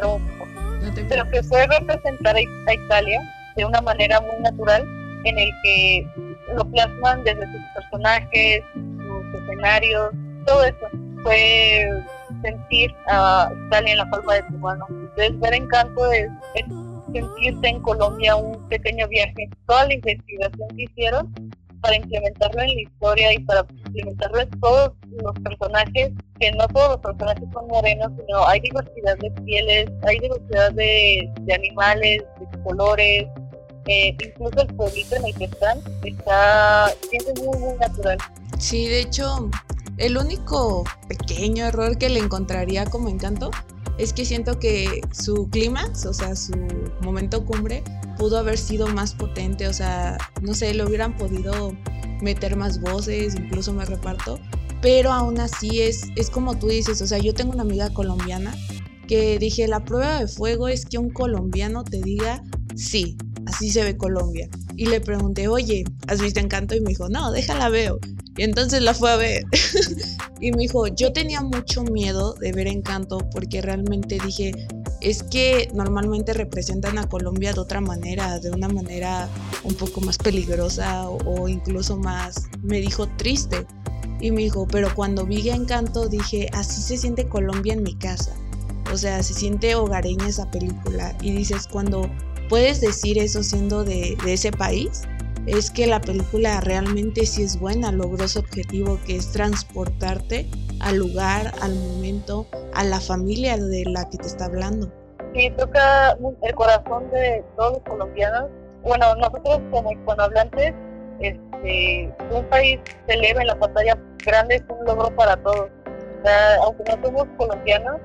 poco, 0.80 1.00
pero 1.08 1.30
que 1.30 1.42
puede 1.42 1.66
representar 1.66 2.36
a, 2.36 2.40
Italia 2.72 3.20
de 3.56 3.64
una 3.64 3.80
manera 3.80 4.20
muy 4.20 4.40
natural 4.40 4.86
en 5.24 5.38
el 5.38 5.50
que 5.62 6.06
lo 6.54 6.64
plasman 6.64 7.22
desde 7.24 7.46
sus 7.46 7.60
personajes, 7.74 8.62
sus 8.74 9.42
escenarios, 9.42 10.10
todo 10.46 10.64
eso. 10.64 10.88
Fue 11.22 11.86
sentir 12.42 12.94
a 13.08 13.50
Italia 13.66 13.92
en 13.92 13.98
la 13.98 14.10
palma 14.10 14.34
de 14.34 14.42
tu 14.44 14.52
mano. 14.54 14.86
Entonces, 14.88 15.38
ver 15.40 15.54
Encanto 15.54 16.10
es, 16.12 16.30
es 16.54 16.64
sentirse 17.12 17.68
en 17.68 17.80
Colombia 17.82 18.36
un 18.36 18.68
pequeño 18.68 19.06
viaje. 19.08 19.50
Toda 19.66 19.86
la 19.86 19.94
investigación 19.94 20.68
que 20.76 20.84
hicieron 20.84 21.49
para 21.80 21.96
implementarlo 21.96 22.62
en 22.62 22.68
la 22.68 22.80
historia 22.82 23.32
y 23.32 23.38
para 23.40 23.66
implementarlo 23.86 24.40
en 24.40 24.50
todos 24.60 24.92
los 25.22 25.34
personajes, 25.40 26.12
que 26.38 26.52
no 26.52 26.66
todos 26.68 26.90
los 26.90 27.00
personajes 27.00 27.44
son 27.52 27.66
morenos, 27.68 28.12
sino 28.18 28.46
hay 28.46 28.60
diversidad 28.60 29.16
de 29.18 29.30
pieles, 29.42 29.90
hay 30.06 30.18
diversidad 30.18 30.72
de, 30.72 31.30
animales, 31.54 32.22
de 32.38 32.62
colores, 32.62 33.26
Eh, 33.86 34.14
incluso 34.22 34.60
el 34.60 34.68
pueblito 34.76 35.16
en 35.16 35.24
el 35.24 35.34
que 35.34 35.44
están 35.44 35.78
está 36.04 36.92
siente 37.08 37.32
muy, 37.42 37.58
muy 37.58 37.74
natural. 37.78 38.18
Sí, 38.58 38.86
de 38.86 39.00
hecho, 39.00 39.48
el 39.96 40.18
único 40.18 40.84
pequeño 41.08 41.64
error 41.64 41.96
que 41.96 42.10
le 42.10 42.20
encontraría 42.20 42.84
como 42.84 43.08
encanto 43.08 43.50
es 44.00 44.14
que 44.14 44.24
siento 44.24 44.58
que 44.58 45.02
su 45.12 45.48
clímax, 45.50 46.06
o 46.06 46.14
sea, 46.14 46.34
su 46.34 46.54
momento 47.02 47.44
cumbre, 47.44 47.84
pudo 48.16 48.38
haber 48.38 48.56
sido 48.56 48.86
más 48.88 49.14
potente, 49.14 49.68
o 49.68 49.74
sea, 49.74 50.16
no 50.40 50.54
sé, 50.54 50.72
le 50.72 50.86
hubieran 50.86 51.16
podido 51.18 51.76
meter 52.22 52.56
más 52.56 52.80
voces, 52.80 53.34
incluso 53.34 53.74
más 53.74 53.90
reparto, 53.90 54.40
pero 54.80 55.12
aún 55.12 55.38
así 55.38 55.82
es, 55.82 56.04
es 56.16 56.30
como 56.30 56.58
tú 56.58 56.68
dices, 56.68 57.02
o 57.02 57.06
sea, 57.06 57.18
yo 57.18 57.34
tengo 57.34 57.52
una 57.52 57.62
amiga 57.62 57.92
colombiana 57.92 58.54
que 59.06 59.38
dije, 59.38 59.68
la 59.68 59.84
prueba 59.84 60.20
de 60.20 60.28
fuego 60.28 60.68
es 60.68 60.86
que 60.86 60.96
un 60.96 61.10
colombiano 61.10 61.84
te 61.84 62.00
diga, 62.00 62.42
sí, 62.76 63.18
así 63.46 63.70
se 63.70 63.82
ve 63.82 63.96
Colombia. 63.96 64.48
Y 64.76 64.86
le 64.86 65.00
pregunté, 65.00 65.48
oye, 65.48 65.84
¿has 66.08 66.20
visto 66.20 66.40
Encanto? 66.40 66.74
Y 66.74 66.80
me 66.80 66.90
dijo, 66.90 67.08
no, 67.08 67.32
déjala 67.32 67.68
veo. 67.68 67.98
Y 68.36 68.42
entonces 68.42 68.82
la 68.82 68.94
fue 68.94 69.10
a 69.10 69.16
ver. 69.16 69.44
y 70.40 70.52
me 70.52 70.62
dijo, 70.62 70.86
yo 70.86 71.12
tenía 71.12 71.40
mucho 71.40 71.82
miedo 71.84 72.34
de 72.34 72.52
ver 72.52 72.66
Encanto 72.66 73.18
porque 73.30 73.60
realmente 73.60 74.18
dije, 74.24 74.52
es 75.00 75.22
que 75.22 75.68
normalmente 75.74 76.32
representan 76.32 76.98
a 76.98 77.08
Colombia 77.08 77.52
de 77.52 77.60
otra 77.60 77.80
manera, 77.80 78.38
de 78.38 78.50
una 78.50 78.68
manera 78.68 79.28
un 79.64 79.74
poco 79.74 80.00
más 80.00 80.18
peligrosa 80.18 81.08
o, 81.08 81.48
incluso 81.48 81.96
más, 81.96 82.48
me 82.62 82.80
dijo, 82.80 83.08
triste. 83.16 83.66
Y 84.20 84.30
me 84.32 84.42
dijo, 84.42 84.66
pero 84.66 84.94
cuando 84.94 85.24
vi 85.24 85.48
Encanto 85.48 86.08
dije, 86.08 86.48
así 86.52 86.82
se 86.82 86.98
siente 86.98 87.28
Colombia 87.28 87.72
en 87.72 87.82
mi 87.82 87.94
casa. 87.94 88.34
O 88.92 88.98
sea, 88.98 89.22
se 89.22 89.34
siente 89.34 89.74
hogareña 89.74 90.28
esa 90.28 90.50
película. 90.50 91.16
Y 91.22 91.30
dices, 91.32 91.66
cuando 91.66 92.10
puedes 92.50 92.80
decir 92.80 93.16
eso 93.16 93.42
siendo 93.42 93.84
de, 93.84 94.18
ese 94.26 94.50
país, 94.50 95.04
es 95.46 95.70
que 95.70 95.86
la 95.86 96.00
película 96.00 96.60
realmente 96.60 97.24
sí 97.24 97.44
es 97.44 97.58
buena, 97.58 97.92
logró 97.92 98.28
su 98.28 98.40
objetivo 98.40 98.98
que 99.06 99.16
es 99.16 99.32
transportarte 99.32 100.46
al 100.80 100.96
lugar, 100.96 101.52
al 101.62 101.74
momento, 101.76 102.46
a 102.74 102.84
la 102.84 103.00
familia 103.00 103.56
de 103.56 103.84
la 103.86 104.06
que 104.10 104.18
te 104.18 104.26
está 104.26 104.46
hablando. 104.46 104.92
Sí, 105.34 105.50
toca 105.56 106.18
el 106.42 106.54
corazón 106.54 107.08
de 107.12 107.42
todos 107.56 107.74
los 107.74 107.82
colombianos. 107.84 108.50
Bueno, 108.82 109.14
nosotros 109.14 109.60
como 109.70 109.92
hispanohablantes, 109.92 110.74
este, 111.20 112.12
un 112.32 112.44
país 112.46 112.80
se 113.06 113.14
eleva 113.14 113.42
en 113.42 113.46
la 113.46 113.58
pantalla 113.58 113.96
grande 114.26 114.56
es 114.56 114.62
un 114.68 114.84
logro 114.84 115.14
para 115.14 115.36
todos. 115.36 115.68
aunque 116.64 116.96
no 116.96 117.06
somos 117.06 117.26
colombianos, 117.38 118.00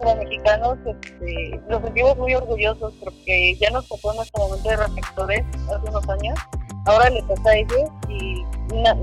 como 0.00 0.16
mexicanos 0.16 0.78
este, 0.86 1.60
nos 1.68 1.82
sentimos 1.82 2.16
muy 2.16 2.34
orgullosos 2.34 2.92
porque 3.02 3.56
ya 3.60 3.70
nos 3.70 3.86
tocó 3.86 4.12
nuestro 4.14 4.44
momento 4.44 4.68
de 4.68 4.76
reflectores 4.76 5.44
hace 5.68 5.88
unos 5.88 6.08
años 6.08 6.38
ahora 6.86 7.10
le 7.10 7.22
toca 7.22 7.50
a 7.50 7.56
ellos 7.56 7.90
y 8.08 8.44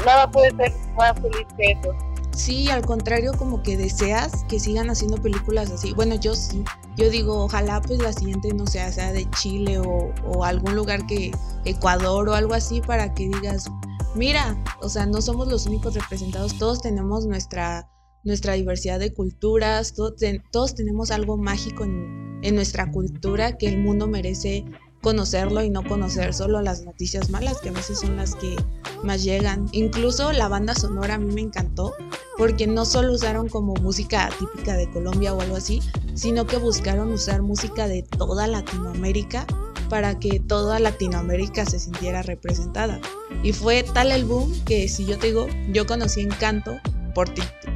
nada 0.05 0.29
puede 0.31 0.49
ser 0.55 0.73
más 0.97 1.13
feliz 1.19 1.47
que 1.57 1.71
eso. 1.71 1.93
Sí, 2.31 2.69
al 2.69 2.85
contrario, 2.85 3.31
como 3.35 3.63
que 3.63 3.77
deseas 3.77 4.43
que 4.47 4.59
sigan 4.59 4.91
haciendo 4.91 5.17
películas 5.17 5.71
así. 5.71 5.93
Bueno, 5.93 6.15
yo 6.15 6.35
sí. 6.35 6.63
Yo 6.95 7.09
digo, 7.09 7.43
ojalá 7.45 7.81
pues 7.81 7.99
la 7.99 8.13
siguiente 8.13 8.53
no 8.53 8.67
sea, 8.67 8.91
sea 8.91 9.11
de 9.11 9.27
Chile 9.31 9.79
o, 9.79 10.13
o 10.25 10.43
algún 10.43 10.75
lugar 10.75 11.05
que 11.07 11.31
Ecuador 11.65 12.29
o 12.29 12.35
algo 12.35 12.53
así 12.53 12.81
para 12.81 13.13
que 13.13 13.27
digas, 13.27 13.71
mira, 14.15 14.55
o 14.81 14.89
sea, 14.89 15.05
no 15.05 15.21
somos 15.21 15.47
los 15.47 15.65
únicos 15.65 15.95
representados, 15.95 16.57
todos 16.57 16.81
tenemos 16.81 17.25
nuestra, 17.25 17.87
nuestra 18.23 18.53
diversidad 18.53 18.99
de 18.99 19.13
culturas, 19.13 19.93
todos, 19.93 20.75
tenemos 20.75 21.11
algo 21.11 21.37
mágico 21.37 21.83
en, 21.83 22.39
en 22.43 22.55
nuestra 22.55 22.91
cultura 22.91 23.57
que 23.57 23.67
el 23.67 23.77
mundo 23.77 24.07
merece 24.07 24.65
conocerlo 25.01 25.63
y 25.63 25.69
no 25.69 25.83
conocer 25.83 26.33
solo 26.33 26.61
las 26.61 26.83
noticias 26.83 27.29
malas, 27.29 27.61
que 27.61 27.69
a 27.69 27.73
veces 27.73 27.99
son 27.99 28.17
las 28.17 28.35
que 28.35 28.55
más 29.03 29.23
llegan. 29.23 29.67
Incluso 29.71 30.31
la 30.31 30.47
banda 30.47 30.75
sonora 30.75 31.15
a 31.15 31.17
mí 31.17 31.33
me 31.33 31.41
encantó, 31.41 31.93
porque 32.37 32.67
no 32.67 32.85
solo 32.85 33.13
usaron 33.13 33.47
como 33.47 33.73
música 33.75 34.29
típica 34.37 34.75
de 34.75 34.89
Colombia 34.91 35.33
o 35.33 35.41
algo 35.41 35.55
así, 35.55 35.81
sino 36.13 36.45
que 36.45 36.57
buscaron 36.57 37.11
usar 37.11 37.41
música 37.41 37.87
de 37.87 38.03
toda 38.03 38.47
Latinoamérica 38.47 39.45
para 39.89 40.19
que 40.19 40.39
toda 40.39 40.79
Latinoamérica 40.79 41.65
se 41.65 41.79
sintiera 41.79 42.21
representada. 42.21 42.99
Y 43.43 43.53
fue 43.53 43.83
tal 43.83 44.11
el 44.11 44.25
boom 44.25 44.53
que 44.65 44.89
si 44.89 45.05
yo 45.05 45.17
te 45.17 45.27
digo, 45.27 45.47
yo 45.71 45.85
conocí 45.85 46.21
Encanto 46.21 46.79
por, 47.17 47.27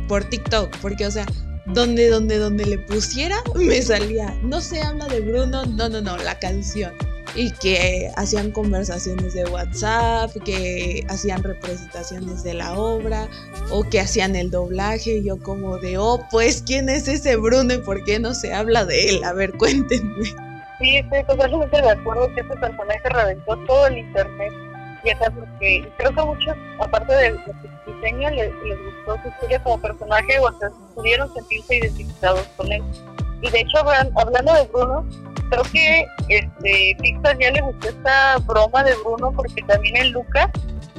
por 0.07 0.23
TikTok, 0.23 0.69
porque 0.83 1.07
o 1.07 1.09
sea, 1.09 1.25
donde, 1.65 2.09
donde, 2.09 2.37
donde 2.37 2.63
le 2.63 2.77
pusiera, 2.77 3.37
me 3.55 3.81
salía, 3.81 4.37
no 4.43 4.61
se 4.61 4.83
habla 4.83 5.07
de 5.07 5.21
Bruno, 5.21 5.65
no, 5.65 5.89
no, 5.89 5.99
no, 5.99 6.15
la 6.17 6.37
canción 6.37 6.93
y 7.33 7.49
que 7.49 8.11
hacían 8.17 8.51
conversaciones 8.51 9.33
de 9.33 9.45
WhatsApp, 9.45 10.29
que 10.45 11.03
hacían 11.09 11.41
representaciones 11.41 12.43
de 12.43 12.53
la 12.53 12.73
obra 12.73 13.27
o 13.71 13.83
que 13.83 14.01
hacían 14.01 14.35
el 14.35 14.51
doblaje. 14.51 15.17
Y 15.17 15.23
yo 15.23 15.39
como 15.39 15.77
de, 15.77 15.97
oh, 15.97 16.27
pues, 16.29 16.61
¿quién 16.61 16.89
es 16.89 17.07
ese 17.07 17.37
Bruno 17.37 17.73
y 17.73 17.77
por 17.77 18.03
qué 18.03 18.19
no 18.19 18.33
se 18.33 18.53
habla 18.53 18.83
de 18.83 19.11
él? 19.11 19.23
A 19.23 19.31
ver, 19.31 19.53
cuéntenme. 19.53 20.25
Sí, 20.79 20.97
estoy 20.97 21.23
totalmente 21.23 21.81
de 21.81 21.89
acuerdo 21.89 22.27
que 22.35 22.41
este 22.41 22.57
personaje 22.57 23.09
reventó 23.09 23.57
todo 23.65 23.87
el 23.87 23.99
internet. 23.99 24.51
Acá 25.09 25.31
porque 25.31 25.91
creo 25.97 26.13
que 26.13 26.21
muchos, 26.21 26.55
aparte 26.79 27.13
del 27.15 27.39
diseño, 27.87 28.29
les, 28.29 28.53
les, 28.63 28.77
gustó 28.85 29.21
su 29.23 29.29
historia 29.29 29.63
como 29.63 29.81
personaje 29.81 30.39
o 30.39 30.47
hasta 30.47 30.69
pudieron 30.93 31.33
sentirse 31.33 31.77
identificados 31.77 32.47
con 32.55 32.71
él. 32.71 32.83
Y 33.41 33.49
de 33.49 33.61
hecho, 33.61 33.79
hablando 33.79 34.53
de 34.53 34.63
Bruno, 34.67 35.05
creo 35.51 35.63
que 35.71 36.07
este 36.29 36.95
Pixar 37.01 37.37
ya 37.37 37.51
le 37.51 37.61
gustó 37.61 37.89
esta 37.89 38.37
broma 38.47 38.83
de 38.83 38.95
Bruno 39.03 39.31
porque 39.35 39.61
también 39.63 39.97
en 39.97 40.11
Lucas 40.13 40.49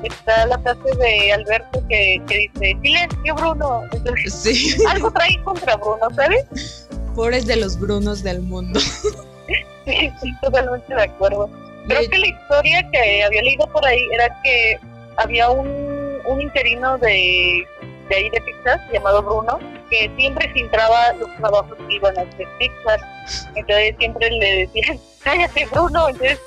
está 0.02 0.47
la 0.47 0.59
frase 0.59 0.97
de 0.99 1.32
Alberto 1.32 1.82
que, 1.88 2.23
que 2.28 2.50
dice 2.54 2.76
silencio 2.82 3.35
Bruno 3.35 3.82
sí. 4.26 4.76
algo 4.88 5.11
trae 5.11 5.42
contra 5.42 5.76
Bruno 5.76 6.09
¿sabes? 6.14 6.88
pobres 7.14 7.47
de 7.47 7.56
los 7.56 7.78
Brunos 7.78 8.23
del 8.23 8.42
mundo 8.42 8.78
sí, 9.87 10.12
sí 10.21 10.32
totalmente 10.42 10.94
de 10.94 11.02
acuerdo 11.02 11.49
creo 11.86 12.10
que 12.10 12.18
la 12.18 12.26
historia 12.26 12.90
que 12.90 13.24
había 13.24 13.42
leído 13.42 13.66
por 13.68 13.84
ahí 13.86 14.06
era 14.12 14.28
que 14.42 14.78
había 15.16 15.50
un, 15.50 16.18
un 16.26 16.40
interino 16.40 16.98
de 16.98 17.66
de 18.08 18.16
ahí 18.16 18.30
de 18.30 18.40
Pixar 18.40 18.80
llamado 18.92 19.22
Bruno, 19.22 19.58
que 19.90 20.10
siempre 20.16 20.50
filtraba 20.52 21.12
los 21.14 21.34
trabajos 21.36 21.76
que 21.88 21.94
iban 21.94 22.18
a 22.18 22.22
hacer 22.22 22.46
Pixar. 22.58 23.00
Entonces 23.54 23.94
siempre 23.98 24.30
le 24.30 24.66
decían, 24.66 25.00
cállate 25.22 25.66
Bruno. 25.66 26.08
Entonces 26.08 26.38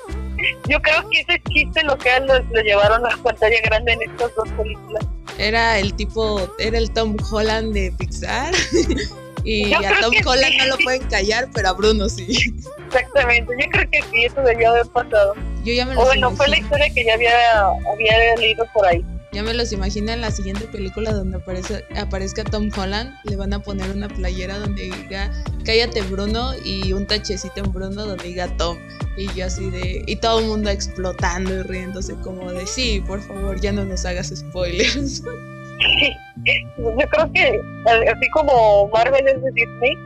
yo 0.68 0.80
creo 0.80 1.08
que 1.10 1.20
ese 1.20 1.42
chiste 1.50 1.82
local 1.84 2.26
lo, 2.26 2.38
lo 2.38 2.62
llevaron 2.62 3.04
a 3.06 3.10
la 3.10 3.22
pantalla 3.22 3.60
grande 3.64 3.92
en 3.92 4.02
estas 4.10 4.34
dos 4.34 4.48
películas. 4.50 5.04
Era 5.38 5.78
el 5.78 5.94
tipo, 5.94 6.40
era 6.58 6.78
el 6.78 6.90
Tom 6.92 7.16
Holland 7.30 7.74
de 7.74 7.92
Pixar. 7.98 8.52
y 9.44 9.72
a 9.72 10.00
Tom 10.00 10.14
Holland 10.24 10.54
no 10.58 10.66
lo 10.66 10.78
pueden 10.78 11.02
callar, 11.08 11.48
pero 11.52 11.68
a 11.68 11.72
Bruno 11.72 12.08
sí. 12.08 12.54
Exactamente, 12.86 13.52
yo 13.60 13.70
creo 13.70 13.90
que 13.90 14.02
sí, 14.02 14.24
eso 14.24 14.40
debió 14.42 14.70
haber 14.70 14.86
pasado. 14.88 15.34
Yo 15.64 15.72
ya 15.72 15.86
me 15.86 15.94
lo 15.94 16.02
o 16.02 16.04
bueno, 16.04 16.30
fue 16.32 16.48
la 16.48 16.58
historia 16.58 16.88
que 16.94 17.04
ya 17.04 17.14
había, 17.14 17.66
había 17.92 18.36
leído 18.38 18.64
por 18.72 18.86
ahí. 18.86 19.04
Ya 19.32 19.42
me 19.42 19.52
los 19.52 19.72
imagino 19.72 20.12
en 20.12 20.22
la 20.22 20.30
siguiente 20.30 20.66
película 20.66 21.12
donde 21.12 21.36
aparece, 21.36 21.84
aparezca 21.96 22.42
Tom 22.44 22.70
Holland. 22.74 23.12
Le 23.24 23.36
van 23.36 23.52
a 23.52 23.58
poner 23.58 23.90
una 23.90 24.08
playera 24.08 24.58
donde 24.58 24.84
diga 24.84 25.30
Cállate 25.64 26.00
Bruno 26.02 26.52
y 26.64 26.92
un 26.94 27.06
tachecito 27.06 27.62
en 27.62 27.70
Bruno 27.70 28.06
donde 28.06 28.24
diga 28.24 28.46
Tom. 28.56 28.78
Y 29.18 29.30
yo 29.34 29.46
así 29.46 29.68
de. 29.68 30.02
Y 30.06 30.16
todo 30.16 30.38
el 30.38 30.46
mundo 30.46 30.70
explotando 30.70 31.52
y 31.52 31.62
riéndose 31.64 32.14
como 32.20 32.50
de 32.50 32.66
sí, 32.66 33.02
por 33.06 33.20
favor, 33.20 33.60
ya 33.60 33.72
no 33.72 33.84
nos 33.84 34.06
hagas 34.06 34.32
spoilers. 34.34 35.22
Yo 36.78 37.08
creo 37.10 37.32
que 37.32 37.60
así 37.86 38.30
como 38.32 38.88
Marvel 38.88 39.26
es 39.26 39.42
de 39.42 39.50
Disney, 39.52 39.96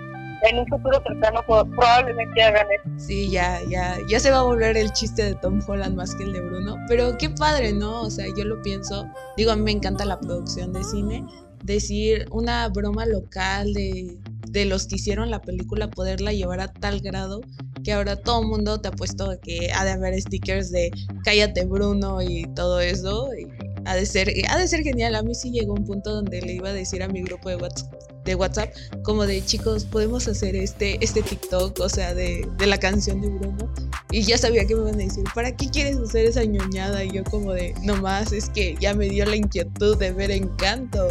en 0.49 0.59
un 0.59 0.67
futuro 0.67 1.03
cercano 1.07 1.41
probablemente 1.47 2.43
hagan 2.43 2.67
eso. 2.71 3.07
Sí, 3.07 3.31
ya, 3.31 3.61
ya, 3.69 3.99
ya 4.09 4.21
se 4.21 4.31
va 4.31 4.39
a 4.39 4.43
volver 4.43 4.77
el 4.77 4.93
chiste 4.93 5.25
de 5.25 5.35
Tom 5.37 5.61
Holland 5.67 5.97
más 5.97 6.15
que 6.15 6.25
el 6.25 6.33
de 6.33 6.41
Bruno. 6.41 6.77
Pero 6.89 7.17
qué 7.19 7.31
padre, 7.31 7.73
¿no? 7.73 8.03
O 8.03 8.11
sea, 8.11 8.27
yo 8.37 8.45
lo 8.45 8.61
pienso. 8.63 9.07
Digo, 9.37 9.51
a 9.51 9.57
mí 9.57 9.63
me 9.63 9.73
encanta 9.73 10.05
la 10.05 10.19
producción 10.19 10.73
de 10.73 10.83
cine. 10.85 11.25
Decir 11.65 12.27
una 12.31 12.69
broma 12.69 13.05
local 13.05 13.73
de, 13.75 14.17
de 14.49 14.65
los 14.65 14.87
que 14.87 14.97
hicieron 14.97 15.31
la 15.31 15.43
película, 15.43 15.91
poderla 15.91 16.33
llevar 16.33 16.61
a 16.61 16.69
tal 16.69 17.01
grado 17.01 17.43
que 17.85 17.93
ahora 17.93 18.17
todo 18.17 18.43
el 18.43 18.49
mundo 18.49 18.81
te 18.81 18.89
ha 18.89 18.93
puesto 18.93 19.39
que 19.43 19.71
ha 19.75 19.85
de 19.85 19.93
haber 19.93 20.21
stickers 20.21 20.71
de 20.71 20.91
cállate 21.25 21.65
Bruno 21.65 22.21
y 22.23 22.45
todo 22.55 22.81
eso. 22.81 23.29
Y 23.35 23.47
ha 23.85 23.95
de 23.95 24.07
ser, 24.07 24.33
ha 24.49 24.59
de 24.59 24.69
ser 24.69 24.83
genial. 24.83 25.15
A 25.15 25.23
mí 25.23 25.35
sí 25.35 25.51
llegó 25.51 25.75
un 25.75 25.85
punto 25.85 26.15
donde 26.15 26.41
le 26.43 26.55
iba 26.55 26.71
a 26.71 26.73
decir 26.73 27.03
a 27.03 27.09
mi 27.09 27.23
grupo 27.23 27.49
de 27.49 27.57
WhatsApp 27.57 28.10
de 28.31 28.37
WhatsApp, 28.37 28.71
como 29.03 29.27
de 29.27 29.45
chicos, 29.45 29.85
podemos 29.85 30.27
hacer 30.29 30.57
este, 30.57 31.03
este 31.05 31.23
TikTok, 31.23 31.79
o 31.81 31.89
sea, 31.89 32.15
de, 32.15 32.49
de 32.57 32.67
la 32.67 32.79
canción 32.79 33.21
de 33.21 33.29
Bruno. 33.29 33.69
Y 34.11 34.23
ya 34.23 34.39
sabía 34.39 34.65
que 34.65 34.75
me 34.75 34.83
iban 34.83 34.95
a 34.95 35.05
decir, 35.05 35.25
¿para 35.35 35.55
qué 35.55 35.69
quieres 35.69 35.99
hacer 35.99 36.27
esa 36.27 36.45
ñoñada? 36.45 37.05
Y 37.05 37.13
yo 37.13 37.25
como 37.25 37.53
de, 37.53 37.75
no 37.83 37.97
más, 37.97 38.33
es 38.33 38.49
que 38.51 38.77
ya 38.81 38.95
me 38.95 39.09
dio 39.09 39.25
la 39.27 39.37
inquietud 39.37 39.99
de 39.99 40.13
ver 40.13 40.31
Encanto. 40.31 41.09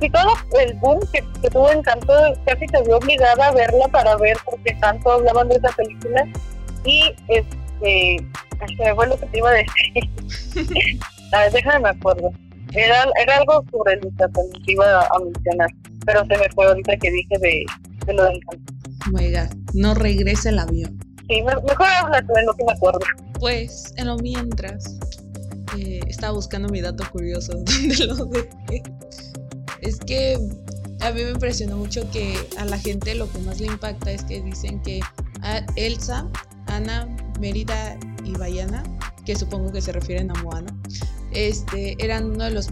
Y 0.00 0.10
todo 0.10 0.34
el 0.60 0.74
boom 0.74 1.00
que, 1.12 1.24
que 1.40 1.50
tuvo 1.50 1.70
Encanto 1.70 2.12
casi 2.44 2.66
te 2.66 2.82
vio 2.82 2.96
obligada 2.96 3.48
a 3.48 3.52
verla 3.52 3.86
para 3.88 4.16
ver 4.16 4.36
porque 4.44 4.74
tanto 4.80 5.12
hablaban 5.12 5.48
de 5.48 5.56
esa 5.56 5.70
película. 5.70 6.26
Y 6.84 7.14
este 7.28 8.26
se 8.76 8.84
me 8.84 8.94
fue 8.94 9.06
lo 9.08 9.18
que 9.18 9.26
te 9.26 9.38
iba 9.38 9.50
a 9.50 9.52
decir. 9.52 10.08
a 11.32 11.38
ver, 11.40 11.52
déjame 11.52 11.80
me 11.80 11.88
acuerdo. 11.90 12.32
Era, 12.74 13.04
era 13.20 13.36
algo 13.36 13.64
sobre 13.70 13.94
el 13.94 14.00
que 14.64 14.72
iba 14.72 15.00
a 15.00 15.18
mencionar, 15.18 15.68
pero 16.04 16.24
se 16.26 16.38
me 16.38 16.48
fue 16.54 16.66
ahorita 16.66 16.96
que 16.96 17.10
dije 17.10 17.38
de, 17.38 17.64
de 18.06 18.12
lo 18.12 18.24
del 18.24 18.40
canto. 18.48 18.72
My 19.12 19.30
God, 19.32 19.56
no 19.74 19.94
regrese 19.94 20.50
el 20.50 20.58
avión. 20.58 20.98
Sí, 21.28 21.42
mejor 21.42 21.86
habla 22.00 22.20
de 22.20 22.42
lo 22.44 22.54
que 22.54 22.64
me 22.64 22.72
acuerdo. 22.72 23.00
Pues, 23.38 23.92
en 23.96 24.06
lo 24.08 24.16
mientras, 24.18 24.98
eh, 25.78 26.00
estaba 26.06 26.34
buscando 26.34 26.68
mi 26.68 26.80
dato 26.80 27.04
curioso, 27.10 27.52
donde 27.66 28.06
lo 28.06 28.24
dejé. 28.26 28.82
Es 29.80 29.98
que 29.98 30.38
a 31.00 31.10
mí 31.10 31.24
me 31.24 31.30
impresionó 31.30 31.76
mucho 31.76 32.08
que 32.10 32.36
a 32.58 32.64
la 32.64 32.78
gente 32.78 33.14
lo 33.14 33.30
que 33.30 33.38
más 33.38 33.60
le 33.60 33.66
impacta 33.66 34.12
es 34.12 34.22
que 34.24 34.40
dicen 34.40 34.80
que 34.82 35.00
a 35.42 35.64
Elsa, 35.76 36.28
Ana, 36.66 37.08
Mérida 37.40 37.98
y 38.24 38.32
Bayana, 38.32 38.84
que 39.24 39.34
supongo 39.34 39.72
que 39.72 39.80
se 39.80 39.92
refieren 39.92 40.30
a 40.30 40.34
Moana, 40.42 40.72
este, 41.34 41.96
eran 41.98 42.32
uno 42.32 42.44
de 42.44 42.50
los 42.50 42.68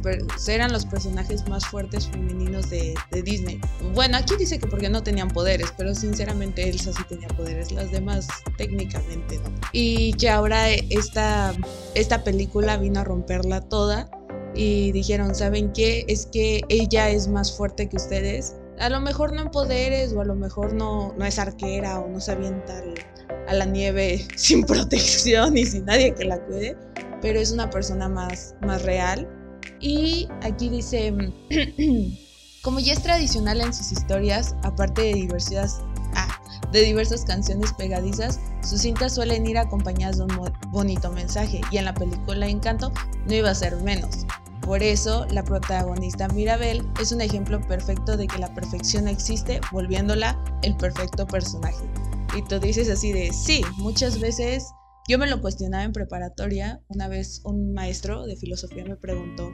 eran 0.48 0.72
los 0.72 0.84
personajes 0.86 1.48
más 1.48 1.66
fuertes 1.66 2.08
femeninos 2.08 2.70
de, 2.70 2.94
Disney. 3.24 3.60
Bueno, 3.94 4.16
aquí 4.16 4.34
dice 4.36 4.58
que 4.58 4.66
porque 4.66 4.88
no 4.88 5.02
tenían 5.02 5.28
poderes, 5.28 5.72
pero 5.76 5.94
sinceramente 5.94 6.68
Elsa 6.68 6.92
sí 6.92 7.02
tenía 7.08 7.28
poderes, 7.28 7.72
las 7.72 7.90
demás 7.90 8.28
técnicamente 8.56 9.38
no. 9.38 9.50
Y 9.72 10.12
que 10.14 10.30
ahora 10.30 10.70
esta, 10.70 11.54
esta 11.94 12.24
película 12.24 12.76
vino 12.76 13.00
a 13.00 13.04
romperla 13.04 13.60
toda 13.60 14.08
y 14.54 14.92
dijeron, 14.92 15.34
¿saben 15.34 15.72
qué? 15.72 16.04
Es 16.08 16.26
que 16.26 16.62
ella 16.68 17.10
es 17.10 17.28
más 17.28 17.56
fuerte 17.56 17.88
que 17.88 17.96
ustedes. 17.96 18.54
A 18.78 18.88
lo 18.88 19.00
mejor 19.00 19.32
no 19.32 19.42
en 19.42 19.50
poderes 19.50 20.12
o 20.12 20.20
a 20.20 20.24
lo 20.24 20.34
mejor 20.34 20.72
no, 20.72 21.14
no 21.16 21.24
es 21.24 21.38
arquera 21.38 22.00
o 22.00 22.08
no 22.08 22.20
se 22.20 22.32
avienta 22.32 22.82
a 23.46 23.54
la 23.54 23.64
nieve 23.64 24.26
sin 24.36 24.64
protección 24.64 25.56
y 25.56 25.66
sin 25.66 25.84
nadie 25.84 26.14
que 26.14 26.24
la 26.24 26.38
cuide 26.46 26.76
pero 27.20 27.38
es 27.38 27.50
una 27.52 27.70
persona 27.70 28.08
más, 28.08 28.54
más 28.62 28.82
real. 28.82 29.28
Y 29.80 30.28
aquí 30.42 30.68
dice, 30.68 31.14
como 32.62 32.80
ya 32.80 32.92
es 32.92 33.02
tradicional 33.02 33.60
en 33.60 33.72
sus 33.72 33.92
historias, 33.92 34.54
aparte 34.62 35.02
de 35.02 35.14
diversas, 35.14 35.80
ah, 36.14 36.28
de 36.72 36.82
diversas 36.82 37.24
canciones 37.24 37.72
pegadizas, 37.74 38.40
sus 38.62 38.82
cintas 38.82 39.14
suelen 39.14 39.46
ir 39.46 39.58
acompañadas 39.58 40.18
de 40.18 40.24
un 40.24 40.52
bonito 40.68 41.10
mensaje 41.10 41.60
y 41.70 41.78
en 41.78 41.86
la 41.86 41.94
película 41.94 42.46
Encanto 42.46 42.92
no 43.26 43.34
iba 43.34 43.50
a 43.50 43.54
ser 43.54 43.76
menos. 43.76 44.26
Por 44.62 44.82
eso, 44.82 45.26
la 45.30 45.42
protagonista 45.42 46.28
Mirabel 46.28 46.86
es 47.00 47.12
un 47.12 47.22
ejemplo 47.22 47.60
perfecto 47.66 48.16
de 48.16 48.26
que 48.26 48.38
la 48.38 48.52
perfección 48.54 49.08
existe, 49.08 49.60
volviéndola 49.72 50.38
el 50.62 50.76
perfecto 50.76 51.26
personaje. 51.26 51.82
Y 52.36 52.42
tú 52.42 52.60
dices 52.60 52.88
así 52.88 53.12
de, 53.12 53.32
sí, 53.32 53.62
muchas 53.78 54.20
veces 54.20 54.72
yo 55.10 55.18
me 55.18 55.26
lo 55.26 55.40
cuestionaba 55.40 55.82
en 55.82 55.92
preparatoria. 55.92 56.80
Una 56.86 57.08
vez 57.08 57.40
un 57.42 57.74
maestro 57.74 58.26
de 58.26 58.36
filosofía 58.36 58.84
me 58.84 58.94
preguntó 58.94 59.50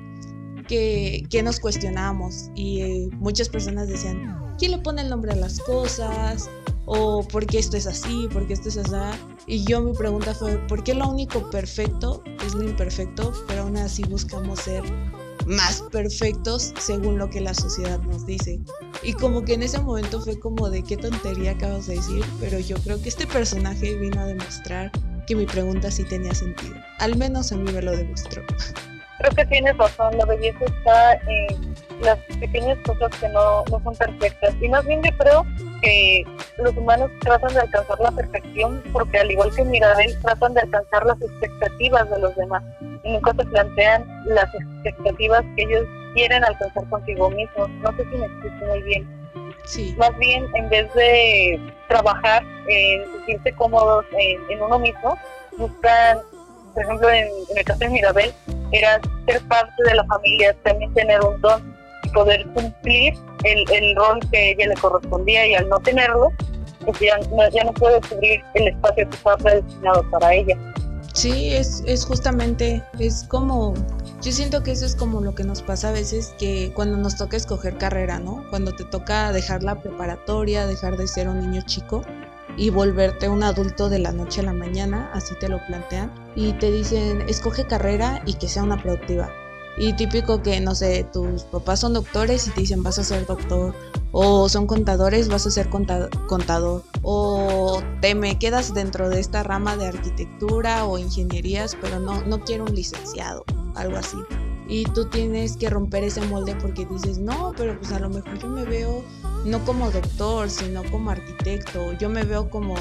qué, 0.68 1.26
nos 1.42 1.60
cuestionábamos 1.60 2.50
y 2.54 2.82
eh, 2.82 3.08
muchas 3.12 3.48
personas 3.48 3.88
decían, 3.88 4.54
¿quién 4.58 4.72
le 4.72 4.78
pone 4.78 5.00
el 5.00 5.08
nombre 5.08 5.32
a 5.32 5.36
las 5.36 5.58
cosas? 5.60 6.50
¿O 6.84 7.26
por 7.26 7.46
qué 7.46 7.58
esto 7.58 7.78
es 7.78 7.86
así? 7.86 8.28
¿Por 8.30 8.46
qué 8.46 8.52
esto 8.52 8.68
es 8.68 8.76
así? 8.76 9.18
Y 9.46 9.64
yo 9.64 9.80
mi 9.80 9.94
pregunta 9.94 10.34
fue, 10.34 10.58
¿por 10.66 10.84
qué 10.84 10.92
lo 10.92 11.08
único 11.08 11.48
perfecto 11.48 12.22
es 12.44 12.54
lo 12.54 12.62
imperfecto? 12.62 13.32
Pero 13.48 13.62
aún 13.62 13.78
así 13.78 14.02
buscamos 14.02 14.60
ser 14.60 14.84
más 15.46 15.82
perfectos 15.90 16.74
según 16.78 17.16
lo 17.16 17.30
que 17.30 17.40
la 17.40 17.54
sociedad 17.54 17.98
nos 18.02 18.26
dice. 18.26 18.60
Y 19.02 19.14
como 19.14 19.42
que 19.42 19.54
en 19.54 19.62
ese 19.62 19.80
momento 19.80 20.20
fue 20.20 20.38
como 20.38 20.68
de 20.68 20.82
qué 20.82 20.98
tontería 20.98 21.52
acabas 21.52 21.86
de 21.86 21.94
decir, 21.94 22.22
pero 22.40 22.58
yo 22.58 22.76
creo 22.84 23.00
que 23.00 23.08
este 23.08 23.26
personaje 23.26 23.96
vino 23.96 24.20
a 24.20 24.26
demostrar 24.26 24.92
que 25.26 25.34
mi 25.34 25.46
pregunta 25.46 25.90
sí 25.90 26.04
tenía 26.04 26.34
sentido. 26.34 26.76
Al 26.98 27.16
menos 27.16 27.52
a 27.52 27.56
mí 27.56 27.70
me 27.72 27.82
lo 27.82 27.96
demostró. 27.96 28.42
Creo 29.18 29.30
que 29.34 29.46
tienes 29.46 29.76
razón, 29.78 30.16
la 30.18 30.26
belleza 30.26 30.64
está 30.64 31.14
en 31.26 31.74
las 32.02 32.18
pequeñas 32.38 32.78
cosas 32.84 33.10
que 33.18 33.28
no, 33.30 33.64
no 33.70 33.82
son 33.82 33.96
perfectas. 33.96 34.54
Y 34.60 34.68
más 34.68 34.84
bien 34.84 35.02
yo 35.02 35.10
creo 35.16 35.46
que 35.82 36.22
los 36.58 36.76
humanos 36.76 37.10
tratan 37.20 37.54
de 37.54 37.60
alcanzar 37.60 37.98
la 38.00 38.10
perfección 38.10 38.82
porque 38.92 39.18
al 39.18 39.30
igual 39.30 39.54
que 39.54 39.64
Mirabel 39.64 40.18
tratan 40.20 40.54
de 40.54 40.60
alcanzar 40.60 41.06
las 41.06 41.20
expectativas 41.22 42.10
de 42.10 42.18
los 42.20 42.36
demás. 42.36 42.62
Y 43.04 43.12
nunca 43.12 43.32
se 43.38 43.44
plantean 43.46 44.04
las 44.26 44.48
expectativas 44.54 45.42
que 45.56 45.62
ellos 45.62 45.86
quieren 46.14 46.44
alcanzar 46.44 46.86
consigo 46.90 47.30
mismos. 47.30 47.70
No 47.70 47.96
sé 47.96 48.04
si 48.10 48.18
me 48.18 48.26
explico 48.26 48.66
muy 48.66 48.82
bien 48.82 49.15
más 49.96 50.16
bien, 50.18 50.46
en 50.54 50.68
vez 50.68 50.92
de 50.94 51.60
trabajar 51.88 52.42
en 52.68 53.04
sentirse 53.12 53.52
cómodos 53.52 54.04
en, 54.18 54.62
uno 54.62 54.78
mismo, 54.78 55.16
buscan, 55.56 56.18
por 56.74 56.84
ejemplo, 56.84 57.10
en, 57.10 57.28
el 57.56 57.64
caso 57.64 57.80
de 57.80 57.88
Mirabel, 57.88 58.32
era 58.72 59.00
ser 59.26 59.40
parte 59.48 59.82
de 59.84 59.94
la 59.94 60.04
familia, 60.04 60.54
también 60.62 60.92
tener 60.94 61.20
un 61.20 61.40
don 61.40 61.76
y 62.02 62.08
poder 62.10 62.46
cumplir 62.48 63.14
el, 63.44 63.96
rol 63.96 64.20
que 64.30 64.52
ella 64.52 64.68
le 64.68 64.74
correspondía 64.74 65.46
y 65.46 65.54
al 65.54 65.68
no 65.68 65.78
tenerlo, 65.80 66.32
pues 66.84 66.98
ya, 67.00 67.18
ya 67.50 67.64
no 67.64 67.72
puede 67.72 68.00
cubrir 68.02 68.42
el 68.54 68.68
espacio 68.68 69.08
que 69.08 69.16
estaba 69.16 69.36
predestinado 69.36 70.10
para 70.10 70.34
ella. 70.34 70.56
Sí, 71.14 71.54
es, 71.54 71.82
es 71.86 72.04
justamente, 72.04 72.82
es 72.98 73.24
como, 73.24 73.74
yo 74.26 74.32
siento 74.32 74.64
que 74.64 74.72
eso 74.72 74.84
es 74.84 74.96
como 74.96 75.20
lo 75.20 75.36
que 75.36 75.44
nos 75.44 75.62
pasa 75.62 75.90
a 75.90 75.92
veces, 75.92 76.34
que 76.36 76.72
cuando 76.74 76.96
nos 76.96 77.16
toca 77.16 77.36
escoger 77.36 77.78
carrera, 77.78 78.18
¿no? 78.18 78.44
Cuando 78.50 78.74
te 78.74 78.82
toca 78.82 79.30
dejar 79.30 79.62
la 79.62 79.80
preparatoria, 79.80 80.66
dejar 80.66 80.96
de 80.96 81.06
ser 81.06 81.28
un 81.28 81.38
niño 81.38 81.62
chico 81.64 82.02
y 82.56 82.70
volverte 82.70 83.28
un 83.28 83.44
adulto 83.44 83.88
de 83.88 84.00
la 84.00 84.10
noche 84.10 84.40
a 84.40 84.44
la 84.44 84.52
mañana, 84.52 85.12
así 85.14 85.36
te 85.38 85.48
lo 85.48 85.64
plantean, 85.66 86.12
y 86.34 86.54
te 86.54 86.72
dicen, 86.72 87.20
escoge 87.28 87.68
carrera 87.68 88.20
y 88.26 88.34
que 88.34 88.48
sea 88.48 88.64
una 88.64 88.82
productiva. 88.82 89.30
Y 89.78 89.92
típico 89.92 90.42
que, 90.42 90.60
no 90.60 90.74
sé, 90.74 91.06
tus 91.12 91.44
papás 91.44 91.78
son 91.78 91.92
doctores 91.92 92.48
y 92.48 92.50
te 92.50 92.62
dicen 92.62 92.82
vas 92.82 92.98
a 92.98 93.04
ser 93.04 93.26
doctor 93.26 93.76
o 94.10 94.48
son 94.48 94.66
contadores, 94.66 95.28
vas 95.28 95.46
a 95.46 95.52
ser 95.52 95.68
contador, 95.68 96.82
o 97.02 97.80
te 98.00 98.16
me 98.16 98.40
quedas 98.40 98.74
dentro 98.74 99.08
de 99.08 99.20
esta 99.20 99.44
rama 99.44 99.76
de 99.76 99.86
arquitectura 99.86 100.84
o 100.86 100.98
ingenierías, 100.98 101.76
pero 101.80 102.00
no, 102.00 102.22
no 102.22 102.40
quiero 102.40 102.64
un 102.64 102.74
licenciado, 102.74 103.44
algo 103.76 103.96
así. 103.96 104.18
Y 104.68 104.84
tú 104.84 105.08
tienes 105.08 105.56
que 105.56 105.70
romper 105.70 106.04
ese 106.04 106.20
molde 106.22 106.56
porque 106.60 106.86
dices, 106.86 107.18
no, 107.18 107.52
pero 107.56 107.78
pues 107.78 107.92
a 107.92 108.00
lo 108.00 108.08
mejor 108.08 108.38
yo 108.38 108.48
me 108.48 108.64
veo 108.64 109.04
no 109.44 109.64
como 109.64 109.90
doctor, 109.90 110.50
sino 110.50 110.82
como 110.90 111.10
arquitecto, 111.10 111.92
yo 111.92 112.08
me 112.08 112.24
veo 112.24 112.50
como, 112.50 112.74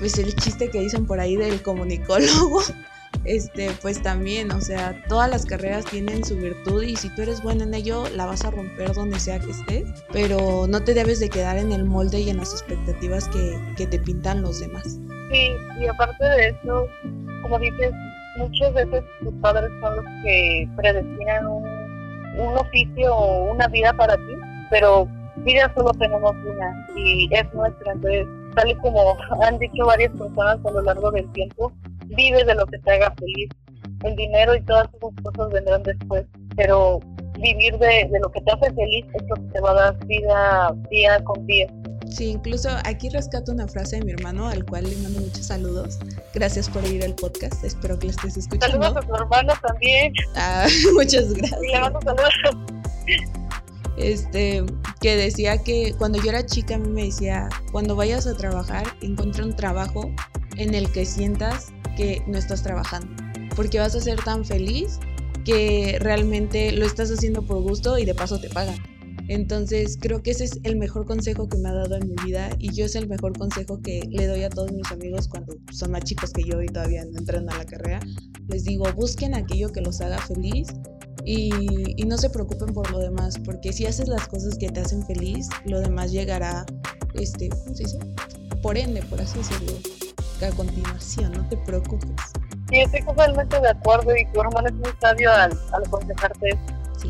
pues 0.00 0.18
el 0.18 0.34
chiste 0.34 0.68
que 0.68 0.80
dicen 0.80 1.06
por 1.06 1.20
ahí 1.20 1.36
del 1.36 1.62
comunicólogo. 1.62 2.60
este, 3.24 3.70
pues 3.82 4.02
también, 4.02 4.50
o 4.50 4.60
sea, 4.60 5.00
todas 5.08 5.30
las 5.30 5.46
carreras 5.46 5.84
tienen 5.84 6.24
su 6.24 6.36
virtud 6.36 6.82
y 6.82 6.96
si 6.96 7.08
tú 7.10 7.22
eres 7.22 7.42
bueno 7.42 7.62
en 7.62 7.74
ello, 7.74 8.04
la 8.16 8.26
vas 8.26 8.44
a 8.44 8.50
romper 8.50 8.92
donde 8.92 9.20
sea 9.20 9.38
que 9.38 9.52
estés, 9.52 9.88
pero 10.12 10.66
no 10.68 10.82
te 10.82 10.94
debes 10.94 11.20
de 11.20 11.28
quedar 11.28 11.56
en 11.56 11.72
el 11.72 11.84
molde 11.84 12.20
y 12.20 12.30
en 12.30 12.38
las 12.38 12.52
expectativas 12.52 13.28
que, 13.28 13.58
que 13.76 13.86
te 13.86 13.98
pintan 14.00 14.42
los 14.42 14.58
demás. 14.58 14.98
Sí, 15.30 15.48
y 15.80 15.86
aparte 15.86 16.24
de 16.24 16.48
eso, 16.48 16.88
como 17.42 17.58
dices, 17.58 17.92
muchas 18.36 18.72
veces 18.74 19.04
tus 19.20 19.34
padres 19.40 19.70
son 19.80 19.96
los 19.96 20.04
que 20.24 20.68
predestinan 20.76 21.46
un, 21.46 21.64
un 22.38 22.56
oficio 22.58 23.14
o 23.14 23.52
una 23.52 23.66
vida 23.68 23.92
para 23.92 24.16
ti, 24.16 24.34
pero 24.70 25.08
vida 25.36 25.72
solo 25.74 25.92
tenemos 25.92 26.32
una 26.32 26.86
y 26.96 27.28
es 27.32 27.52
nuestra, 27.54 27.92
entonces 27.92 28.26
tal 28.54 28.70
y 28.70 28.74
como 28.76 29.16
han 29.42 29.58
dicho 29.58 29.86
varias 29.86 30.12
personas 30.12 30.58
a 30.64 30.70
lo 30.70 30.82
largo 30.82 31.10
del 31.10 31.30
tiempo, 31.32 31.72
vive 32.06 32.44
de 32.44 32.54
lo 32.54 32.66
que 32.66 32.78
te 32.78 32.92
haga 32.92 33.14
feliz. 33.18 33.48
El 34.04 34.16
dinero 34.16 34.54
y 34.54 34.60
todas 34.62 34.88
esas 34.88 35.14
cosas 35.22 35.52
vendrán 35.52 35.82
después, 35.84 36.26
pero 36.56 37.00
vivir 37.38 37.78
de, 37.78 38.10
lo 38.20 38.30
que 38.30 38.40
te 38.40 38.52
hace 38.52 38.72
feliz 38.74 39.06
es 39.14 39.22
lo 39.28 39.36
que 39.36 39.52
te 39.52 39.60
va 39.60 39.70
a 39.70 39.74
dar 39.74 40.06
vida 40.06 40.74
día 40.90 41.22
con 41.24 41.46
día. 41.46 41.66
Sí, 42.14 42.26
incluso 42.26 42.68
aquí 42.84 43.08
rescato 43.08 43.52
una 43.52 43.66
frase 43.66 43.96
de 43.96 44.04
mi 44.04 44.12
hermano, 44.12 44.48
al 44.48 44.66
cual 44.66 44.84
le 44.84 44.96
mando 44.96 45.20
muchos 45.20 45.46
saludos. 45.46 45.98
Gracias 46.34 46.68
por 46.68 46.84
ir 46.86 47.02
al 47.04 47.14
podcast, 47.14 47.64
espero 47.64 47.98
que 47.98 48.06
lo 48.06 48.10
estés 48.10 48.36
escuchando. 48.36 48.82
Saludos 48.82 49.02
a 49.02 49.06
tu 49.06 49.14
hermano 49.14 49.52
también. 49.66 50.12
Ah, 50.36 50.66
muchas 50.94 51.32
gracias. 51.32 51.62
Y 51.62 51.72
le 51.72 51.80
mando 51.80 52.00
saludos. 52.02 52.32
Este, 53.96 54.64
que 55.00 55.16
decía 55.16 55.58
que 55.58 55.94
cuando 55.96 56.20
yo 56.22 56.30
era 56.30 56.44
chica 56.44 56.74
a 56.74 56.78
mí 56.78 56.88
me 56.88 57.04
decía, 57.04 57.48
cuando 57.72 57.96
vayas 57.96 58.26
a 58.26 58.36
trabajar, 58.36 58.84
encuentra 59.00 59.44
un 59.44 59.56
trabajo 59.56 60.10
en 60.56 60.74
el 60.74 60.90
que 60.92 61.06
sientas 61.06 61.68
que 61.96 62.22
no 62.26 62.36
estás 62.36 62.62
trabajando, 62.62 63.08
porque 63.56 63.78
vas 63.78 63.94
a 63.94 64.00
ser 64.00 64.22
tan 64.22 64.44
feliz 64.44 64.98
que 65.44 65.98
realmente 66.00 66.72
lo 66.72 66.84
estás 66.84 67.10
haciendo 67.10 67.42
por 67.42 67.62
gusto 67.62 67.98
y 67.98 68.04
de 68.04 68.14
paso 68.14 68.38
te 68.40 68.48
pagan. 68.50 68.91
Entonces 69.32 69.96
creo 69.98 70.22
que 70.22 70.32
ese 70.32 70.44
es 70.44 70.60
el 70.62 70.76
mejor 70.76 71.06
consejo 71.06 71.48
que 71.48 71.56
me 71.56 71.70
ha 71.70 71.72
dado 71.72 71.96
en 71.96 72.06
mi 72.06 72.14
vida 72.22 72.50
y 72.58 72.70
yo 72.74 72.84
es 72.84 72.94
el 72.96 73.08
mejor 73.08 73.36
consejo 73.38 73.80
que 73.80 74.02
le 74.10 74.26
doy 74.26 74.42
a 74.42 74.50
todos 74.50 74.70
mis 74.72 74.92
amigos 74.92 75.26
cuando 75.26 75.54
son 75.72 75.92
más 75.92 76.04
chicos 76.04 76.34
que 76.34 76.44
yo 76.44 76.60
y 76.60 76.66
todavía 76.66 77.02
no 77.06 77.18
entran 77.18 77.48
a 77.48 77.56
la 77.56 77.64
carrera. 77.64 78.00
Les 78.48 78.64
digo, 78.64 78.84
busquen 78.92 79.34
aquello 79.34 79.72
que 79.72 79.80
los 79.80 80.02
haga 80.02 80.18
feliz 80.18 80.68
y, 81.24 81.48
no 82.04 82.18
se 82.18 82.28
preocupen 82.28 82.74
por 82.74 82.90
lo 82.90 82.98
demás, 82.98 83.38
porque 83.42 83.72
si 83.72 83.86
haces 83.86 84.06
las 84.06 84.28
cosas 84.28 84.58
que 84.58 84.68
te 84.68 84.80
hacen 84.80 85.02
feliz, 85.06 85.48
lo 85.64 85.80
demás 85.80 86.12
llegará, 86.12 86.66
este, 87.14 87.48
¿cómo 87.48 87.74
se 87.74 87.84
dice? 87.84 87.98
Por 88.60 88.76
ende, 88.76 89.00
por 89.04 89.18
así 89.18 89.38
decirlo. 89.38 89.72
a 90.42 90.50
continuación, 90.50 91.32
no 91.32 91.48
te 91.48 91.56
preocupes. 91.56 92.10
Sí, 92.68 92.80
estoy 92.80 93.02
totalmente 93.06 93.58
de 93.58 93.68
acuerdo 93.70 94.14
y 94.14 94.30
tu 94.34 94.42
hermano 94.42 94.68
es 94.68 94.74
muy 94.74 94.90
sabio 95.00 95.32
al, 95.32 95.58
al 95.72 95.84
aconsejarte 95.86 96.58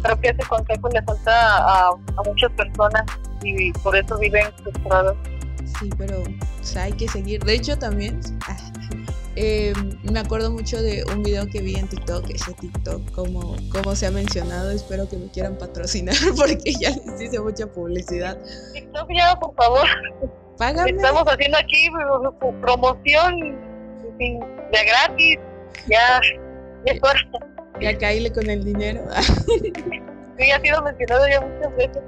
Creo 0.03 0.21
que 0.21 0.29
ese 0.29 0.43
consejo 0.49 0.89
le 0.89 1.03
falta 1.03 1.59
a, 1.59 1.89
a 1.89 2.23
muchas 2.25 2.51
personas 2.53 3.05
y 3.43 3.73
por 3.73 3.97
eso 3.97 4.19
viven 4.19 4.47
frustrados. 4.63 5.17
Sí, 5.79 5.91
pero 5.97 6.23
hay 6.77 6.93
que 6.93 7.09
seguir. 7.09 7.43
De 7.45 7.55
hecho, 7.55 7.79
también 7.79 8.21
eh, 9.37 9.73
me 10.03 10.21
acuerdo 10.21 10.51
mucho 10.51 10.81
de 10.83 11.05
un 11.15 11.23
video 11.23 11.47
que 11.47 11.61
vi 11.61 11.77
en 11.77 11.89
TikTok, 11.89 12.29
ese 12.31 12.53
TikTok, 12.55 13.11
como, 13.13 13.57
como 13.71 13.95
se 13.95 14.07
ha 14.07 14.11
mencionado, 14.11 14.71
espero 14.71 15.09
que 15.09 15.17
me 15.17 15.29
quieran 15.31 15.57
patrocinar 15.57 16.15
porque 16.37 16.73
ya 16.73 16.91
les 16.91 17.21
hice 17.21 17.41
mucha 17.41 17.67
publicidad. 17.67 18.39
TikTok 18.73 19.09
ya, 19.15 19.37
por 19.37 19.55
favor. 19.55 19.87
Págame. 20.59 20.91
Estamos 20.91 21.25
haciendo 21.27 21.59
aquí 21.59 21.89
promoción 22.61 23.35
de 24.19 24.85
gratis. 24.85 25.39
Ya, 25.89 26.21
ya 26.87 27.01
Ya 27.81 27.97
caíle 27.99 28.33
con 28.33 28.49
el 28.49 28.65
dinero. 28.65 29.03
sí, 30.39 30.51
ha 30.51 30.61
sido 30.61 30.83
mencionado 30.83 31.29
ya 31.29 31.41
muchas 31.41 31.77
veces. 31.77 32.03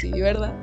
Sí, 0.00 0.10
¿verdad? 0.20 0.54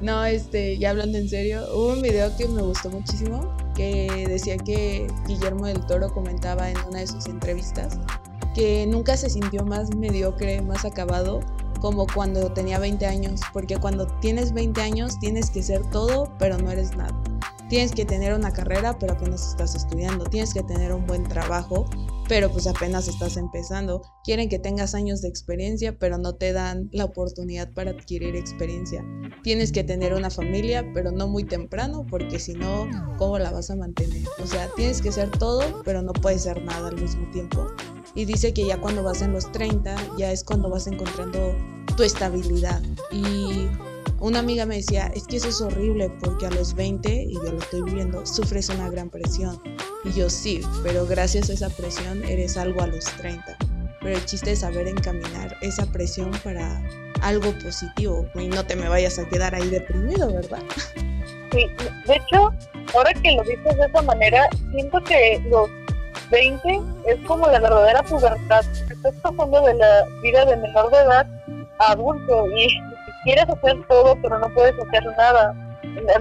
No, 0.00 0.24
este, 0.24 0.78
ya 0.78 0.90
hablando 0.90 1.18
en 1.18 1.28
serio, 1.28 1.64
hubo 1.74 1.94
un 1.94 2.02
video 2.02 2.34
que 2.36 2.46
me 2.46 2.62
gustó 2.62 2.90
muchísimo 2.90 3.56
que 3.74 4.26
decía 4.28 4.56
que 4.56 5.06
Guillermo 5.26 5.66
del 5.66 5.84
Toro 5.86 6.12
comentaba 6.12 6.70
en 6.70 6.76
una 6.88 7.00
de 7.00 7.06
sus 7.06 7.26
entrevistas 7.26 7.98
que 8.54 8.86
nunca 8.86 9.16
se 9.16 9.28
sintió 9.28 9.64
más 9.64 9.94
mediocre, 9.94 10.62
más 10.62 10.84
acabado 10.84 11.40
como 11.80 12.06
cuando 12.06 12.50
tenía 12.52 12.78
20 12.78 13.04
años, 13.06 13.40
porque 13.52 13.76
cuando 13.76 14.06
tienes 14.20 14.52
20 14.52 14.80
años 14.80 15.18
tienes 15.18 15.50
que 15.50 15.62
ser 15.62 15.82
todo, 15.90 16.32
pero 16.38 16.56
no 16.56 16.70
eres 16.70 16.96
nada. 16.96 17.14
Tienes 17.68 17.92
que 17.92 18.04
tener 18.04 18.32
una 18.32 18.52
carrera, 18.52 18.98
pero 18.98 19.12
apenas 19.12 19.50
estás 19.50 19.74
estudiando. 19.74 20.24
Tienes 20.24 20.54
que 20.54 20.62
tener 20.62 20.92
un 20.92 21.06
buen 21.06 21.24
trabajo, 21.24 21.84
pero 22.28 22.50
pues 22.50 22.66
apenas 22.66 23.08
estás 23.08 23.36
empezando. 23.36 24.02
Quieren 24.24 24.48
que 24.48 24.58
tengas 24.58 24.94
años 24.94 25.22
de 25.22 25.28
experiencia, 25.28 25.98
pero 25.98 26.18
no 26.18 26.34
te 26.34 26.52
dan 26.52 26.88
la 26.92 27.04
oportunidad 27.04 27.72
para 27.72 27.92
adquirir 27.92 28.36
experiencia. 28.36 29.04
Tienes 29.42 29.72
que 29.72 29.84
tener 29.84 30.14
una 30.14 30.30
familia, 30.30 30.84
pero 30.94 31.12
no 31.12 31.28
muy 31.28 31.44
temprano, 31.44 32.06
porque 32.08 32.38
si 32.38 32.54
no, 32.54 32.88
¿cómo 33.18 33.38
la 33.38 33.50
vas 33.50 33.70
a 33.70 33.76
mantener? 33.76 34.24
O 34.42 34.46
sea, 34.46 34.68
tienes 34.76 35.00
que 35.00 35.12
ser 35.12 35.30
todo, 35.30 35.82
pero 35.84 36.02
no 36.02 36.12
puedes 36.12 36.42
ser 36.42 36.64
nada 36.64 36.88
al 36.88 37.00
mismo 37.00 37.28
tiempo. 37.30 37.66
Y 38.14 38.24
dice 38.24 38.52
que 38.52 38.66
ya 38.66 38.80
cuando 38.80 39.02
vas 39.02 39.22
en 39.22 39.32
los 39.32 39.50
30, 39.52 39.96
ya 40.18 40.32
es 40.32 40.42
cuando 40.42 40.70
vas 40.70 40.86
encontrando 40.86 41.54
tu 41.96 42.02
estabilidad. 42.02 42.82
Y 43.10 43.68
una 44.20 44.38
amiga 44.38 44.66
me 44.66 44.76
decía, 44.76 45.10
es 45.14 45.26
que 45.26 45.36
eso 45.36 45.48
es 45.48 45.60
horrible 45.60 46.10
porque 46.20 46.46
a 46.46 46.50
los 46.50 46.74
20, 46.74 47.08
y 47.10 47.34
yo 47.34 47.52
lo 47.52 47.58
estoy 47.58 47.82
viviendo, 47.82 48.24
sufres 48.26 48.68
una 48.68 48.88
gran 48.90 49.10
presión. 49.10 49.60
Y 50.04 50.12
yo 50.12 50.30
sí, 50.30 50.60
pero 50.82 51.06
gracias 51.06 51.50
a 51.50 51.52
esa 51.52 51.70
presión 51.70 52.24
eres 52.24 52.56
algo 52.56 52.82
a 52.82 52.86
los 52.86 53.04
30. 53.16 53.56
Pero 54.00 54.16
el 54.16 54.24
chiste 54.24 54.52
es 54.52 54.60
saber 54.60 54.86
encaminar 54.88 55.56
esa 55.62 55.84
presión 55.86 56.30
para 56.44 56.80
algo 57.22 57.52
positivo 57.58 58.26
y 58.34 58.46
no 58.46 58.64
te 58.64 58.76
me 58.76 58.88
vayas 58.88 59.18
a 59.18 59.28
quedar 59.28 59.54
ahí 59.54 59.68
deprimido, 59.68 60.32
¿verdad? 60.32 60.62
Sí, 61.52 61.64
de 62.06 62.16
hecho, 62.16 62.52
ahora 62.92 63.14
que 63.22 63.32
lo 63.32 63.42
dices 63.44 63.76
de 63.78 63.86
esa 63.86 64.02
manera, 64.02 64.48
siento 64.72 65.00
que 65.04 65.40
los 65.48 65.70
20 66.30 66.80
es 67.06 67.16
como 67.26 67.46
la 67.46 67.60
verdadera 67.60 68.02
pubertad. 68.02 68.64
Estás 68.90 69.14
pasando 69.22 69.62
de 69.62 69.74
la 69.74 70.04
vida 70.22 70.44
de 70.44 70.56
menor 70.56 70.90
de 70.90 70.98
edad 70.98 71.26
a 71.78 71.92
adulto 71.92 72.46
y 72.56 72.68
quieres 73.26 73.48
hacer 73.48 73.76
todo, 73.88 74.16
pero 74.22 74.38
no 74.38 74.48
puedes 74.54 74.74
hacer 74.78 75.04
nada. 75.18 75.52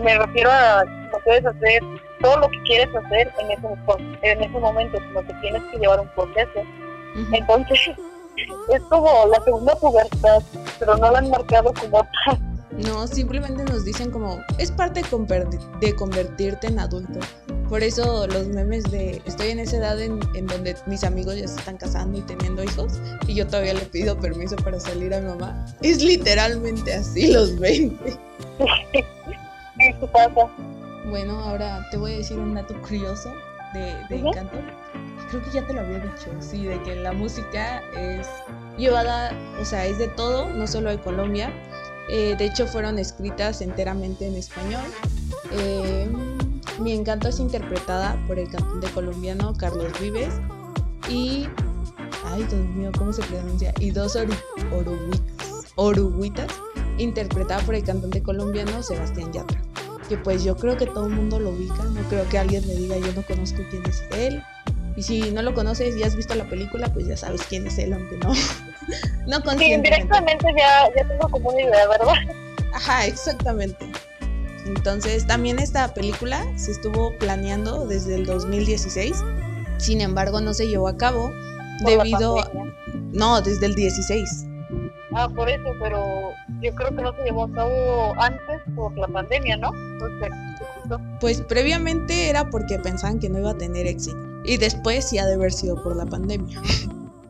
Me 0.01 0.17
refiero 0.17 0.51
a 0.51 0.83
no 0.83 1.17
puedes 1.23 1.45
hacer 1.45 1.81
todo 2.21 2.37
lo 2.39 2.49
que 2.49 2.61
quieres 2.63 2.93
hacer 2.95 3.31
en 3.39 3.51
ese, 3.51 3.67
en 4.23 4.43
ese 4.43 4.59
momento, 4.59 4.97
sino 4.97 5.21
que 5.21 5.33
tienes 5.35 5.63
que 5.71 5.77
llevar 5.77 5.99
un 5.99 6.07
proceso. 6.09 6.61
Entonces, 7.31 7.79
es 8.73 8.81
como 8.89 9.27
la 9.27 9.41
segunda 9.43 9.75
pubertad, 9.75 10.41
pero 10.79 10.97
no 10.97 11.11
la 11.11 11.19
han 11.19 11.29
marcado 11.29 11.71
como 11.73 11.99
tal. 11.99 12.39
No, 12.71 13.07
simplemente 13.07 13.63
nos 13.63 13.85
dicen 13.85 14.11
como, 14.11 14.39
es 14.57 14.71
parte 14.71 15.01
de 15.79 15.95
convertirte 15.95 16.67
en 16.67 16.79
adulto. 16.79 17.19
Por 17.69 17.81
eso 17.81 18.27
los 18.27 18.47
memes 18.47 18.83
de 18.91 19.21
estoy 19.25 19.49
en 19.49 19.59
esa 19.59 19.77
edad 19.77 19.99
en, 19.99 20.19
donde 20.19 20.75
mis 20.85 21.03
amigos 21.03 21.35
ya 21.35 21.47
se 21.47 21.57
están 21.57 21.77
casando 21.77 22.17
y 22.19 22.21
teniendo 22.21 22.63
hijos 22.63 22.99
y 23.27 23.33
yo 23.33 23.47
todavía 23.47 23.73
le 23.73 23.81
pido 23.81 24.19
permiso 24.19 24.55
para 24.57 24.79
salir 24.79 25.13
a 25.13 25.19
mi 25.19 25.29
mamá. 25.29 25.65
Es 25.81 26.03
literalmente 26.03 26.93
así 26.93 27.31
los 27.31 27.57
20. 27.59 28.17
Bueno, 31.09 31.39
ahora 31.39 31.85
te 31.91 31.97
voy 31.97 32.13
a 32.13 32.17
decir 32.17 32.39
un 32.39 32.55
dato 32.55 32.73
curioso 32.81 33.31
de, 33.73 33.95
de 34.09 34.27
Encanto. 34.27 34.57
Creo 35.29 35.43
que 35.43 35.51
ya 35.51 35.67
te 35.67 35.73
lo 35.73 35.81
había 35.81 35.99
dicho, 35.99 36.31
sí, 36.39 36.65
de 36.65 36.81
que 36.81 36.95
la 36.95 37.11
música 37.11 37.83
es 37.95 38.27
llevada, 38.77 39.31
o 39.61 39.65
sea, 39.65 39.85
es 39.85 39.99
de 39.99 40.07
todo, 40.07 40.49
no 40.49 40.65
solo 40.65 40.89
de 40.89 40.99
Colombia. 40.99 41.51
Eh, 42.09 42.35
de 42.37 42.45
hecho, 42.45 42.65
fueron 42.67 42.97
escritas 42.97 43.61
enteramente 43.61 44.27
en 44.27 44.35
español. 44.35 44.83
Eh, 45.51 46.07
mi 46.79 46.91
encanto 46.91 47.29
es 47.29 47.39
interpretada 47.39 48.17
por 48.27 48.39
el 48.39 48.49
cantante 48.49 48.87
colombiano 48.89 49.53
Carlos 49.57 49.91
Vives 49.99 50.33
y. 51.09 51.47
Ay, 52.25 52.43
Dios 52.43 52.65
mío, 52.75 52.91
¿cómo 52.97 53.13
se 53.13 53.21
pronuncia? 53.23 53.73
Y 53.79 53.91
dos 53.91 54.17
oruguitas, 55.75 56.47
interpretada 56.97 57.61
por 57.61 57.75
el 57.75 57.83
cantante 57.83 58.21
colombiano 58.21 58.81
Sebastián 58.81 59.31
Yatra. 59.31 59.61
Que 60.09 60.17
pues 60.17 60.43
yo 60.43 60.55
creo 60.55 60.75
que 60.75 60.87
todo 60.87 61.07
el 61.07 61.13
mundo 61.13 61.39
lo 61.39 61.51
ubica, 61.51 61.83
no 61.83 62.01
creo 62.09 62.27
que 62.29 62.37
alguien 62.37 62.65
me 62.67 62.73
diga 62.73 62.97
yo 62.97 63.13
no 63.13 63.21
conozco 63.23 63.61
quién 63.69 63.83
es 63.85 64.03
él. 64.17 64.43
Y 64.95 65.03
si 65.03 65.31
no 65.31 65.41
lo 65.41 65.53
conoces 65.53 65.95
y 65.97 66.03
has 66.03 66.15
visto 66.15 66.35
la 66.35 66.45
película, 66.45 66.91
pues 66.93 67.07
ya 67.07 67.17
sabes 67.17 67.41
quién 67.43 67.67
es 67.67 67.77
él, 67.77 67.93
aunque 67.93 68.17
no. 68.17 68.29
no 69.27 69.57
Sí, 69.57 69.65
indirectamente 69.65 70.47
ya, 70.57 70.89
ya 70.95 71.07
tengo 71.07 71.29
como 71.29 71.49
una 71.49 71.61
idea, 71.61 71.87
¿verdad? 71.87 72.15
Ajá, 72.73 73.05
exactamente. 73.05 73.85
Entonces, 74.65 75.27
también 75.27 75.59
esta 75.59 75.93
película 75.93 76.43
se 76.57 76.71
estuvo 76.71 77.15
planeando 77.19 77.85
desde 77.85 78.15
el 78.15 78.25
2016, 78.25 79.23
sin 79.77 80.01
embargo 80.01 80.41
no 80.41 80.53
se 80.53 80.67
llevó 80.67 80.87
a 80.87 80.97
cabo 80.97 81.31
debido 81.85 82.39
a... 82.39 82.49
No, 83.11 83.41
desde 83.41 83.67
el 83.67 83.75
16. 83.75 84.47
Ah, 85.13 85.29
por 85.29 85.49
eso, 85.49 85.63
pero 85.79 86.03
yo 86.61 86.73
creo 86.75 86.89
que 86.95 87.01
no 87.01 87.13
se 87.13 87.23
llevó 87.23 87.45
a 87.45 87.51
cabo 87.51 88.13
antes 88.19 88.61
por 88.75 88.97
la 88.97 89.07
pandemia, 89.07 89.57
¿no? 89.57 89.71
pues 91.19 91.41
previamente 91.41 92.29
era 92.29 92.49
porque 92.49 92.77
pensaban 92.79 93.19
que 93.19 93.29
no 93.29 93.39
iba 93.39 93.51
a 93.51 93.57
tener 93.57 93.87
éxito. 93.87 94.17
Y 94.43 94.57
después 94.57 95.05
sí 95.05 95.17
ha 95.17 95.25
de 95.25 95.35
haber 95.35 95.51
sido 95.51 95.81
por 95.81 95.95
la 95.95 96.05
pandemia. 96.05 96.61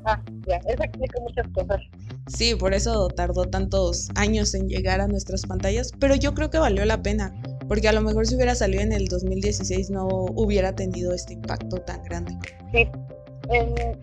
Ah, 0.05 0.21
ya, 0.47 0.57
eso 0.57 0.83
explica 0.83 1.19
muchas 1.21 1.47
cosas. 1.47 1.81
Sí, 2.27 2.55
por 2.55 2.73
eso 2.73 3.07
tardó 3.09 3.45
tantos 3.45 4.09
años 4.15 4.55
en 4.55 4.67
llegar 4.67 4.99
a 4.99 5.07
nuestras 5.07 5.45
pantallas, 5.45 5.91
pero 5.99 6.15
yo 6.15 6.33
creo 6.33 6.49
que 6.49 6.57
valió 6.57 6.83
la 6.85 7.01
pena, 7.01 7.33
porque 7.67 7.87
a 7.87 7.93
lo 7.93 8.01
mejor 8.01 8.25
si 8.25 8.35
hubiera 8.35 8.55
salido 8.55 8.81
en 8.81 8.93
el 8.93 9.07
2016 9.07 9.91
no 9.91 10.07
hubiera 10.07 10.73
tenido 10.73 11.13
este 11.13 11.33
impacto 11.33 11.77
tan 11.77 12.03
grande. 12.03 12.33
Sí, 12.71 12.89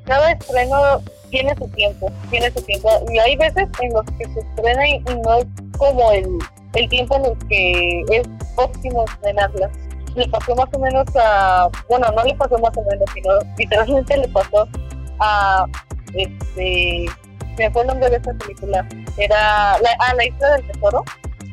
cada 0.04 0.32
estreno 0.32 1.02
tiene 1.30 1.52
su 1.56 1.66
tiempo, 1.68 2.12
tiene 2.30 2.50
su 2.52 2.62
tiempo, 2.62 2.88
y 3.12 3.18
hay 3.18 3.36
veces 3.36 3.68
en 3.80 3.92
los 3.92 4.04
que 4.16 4.24
se 4.32 4.40
estrena 4.40 4.88
y, 4.88 4.98
no 5.00 5.38
es 5.38 5.46
como 5.76 6.12
el, 6.12 6.26
el 6.74 6.88
tiempo 6.88 7.16
en 7.16 7.24
el 7.24 7.48
que 7.48 8.02
es 8.10 8.28
óptimo 8.56 9.04
estrenarla. 9.04 9.70
Le 10.14 10.28
pasó 10.28 10.54
más 10.54 10.68
o 10.72 10.78
menos 10.78 11.06
a, 11.16 11.68
bueno, 11.88 12.06
no 12.14 12.22
le 12.22 12.34
pasó 12.36 12.56
más 12.58 12.76
o 12.76 12.82
menos, 12.82 13.08
sino 13.14 13.30
literalmente 13.58 14.16
le 14.16 14.28
pasó 14.28 14.68
a, 15.18 15.66
este, 16.14 17.06
me 17.58 17.70
fue 17.70 17.82
el 17.82 17.88
nombre 17.88 18.10
de 18.10 18.16
esa 18.16 18.32
película. 18.34 18.86
Era 19.16 19.78
la, 19.78 19.90
ah, 20.00 20.14
La 20.14 20.26
Isla 20.26 20.56
del 20.56 20.66
Tesoro. 20.68 21.04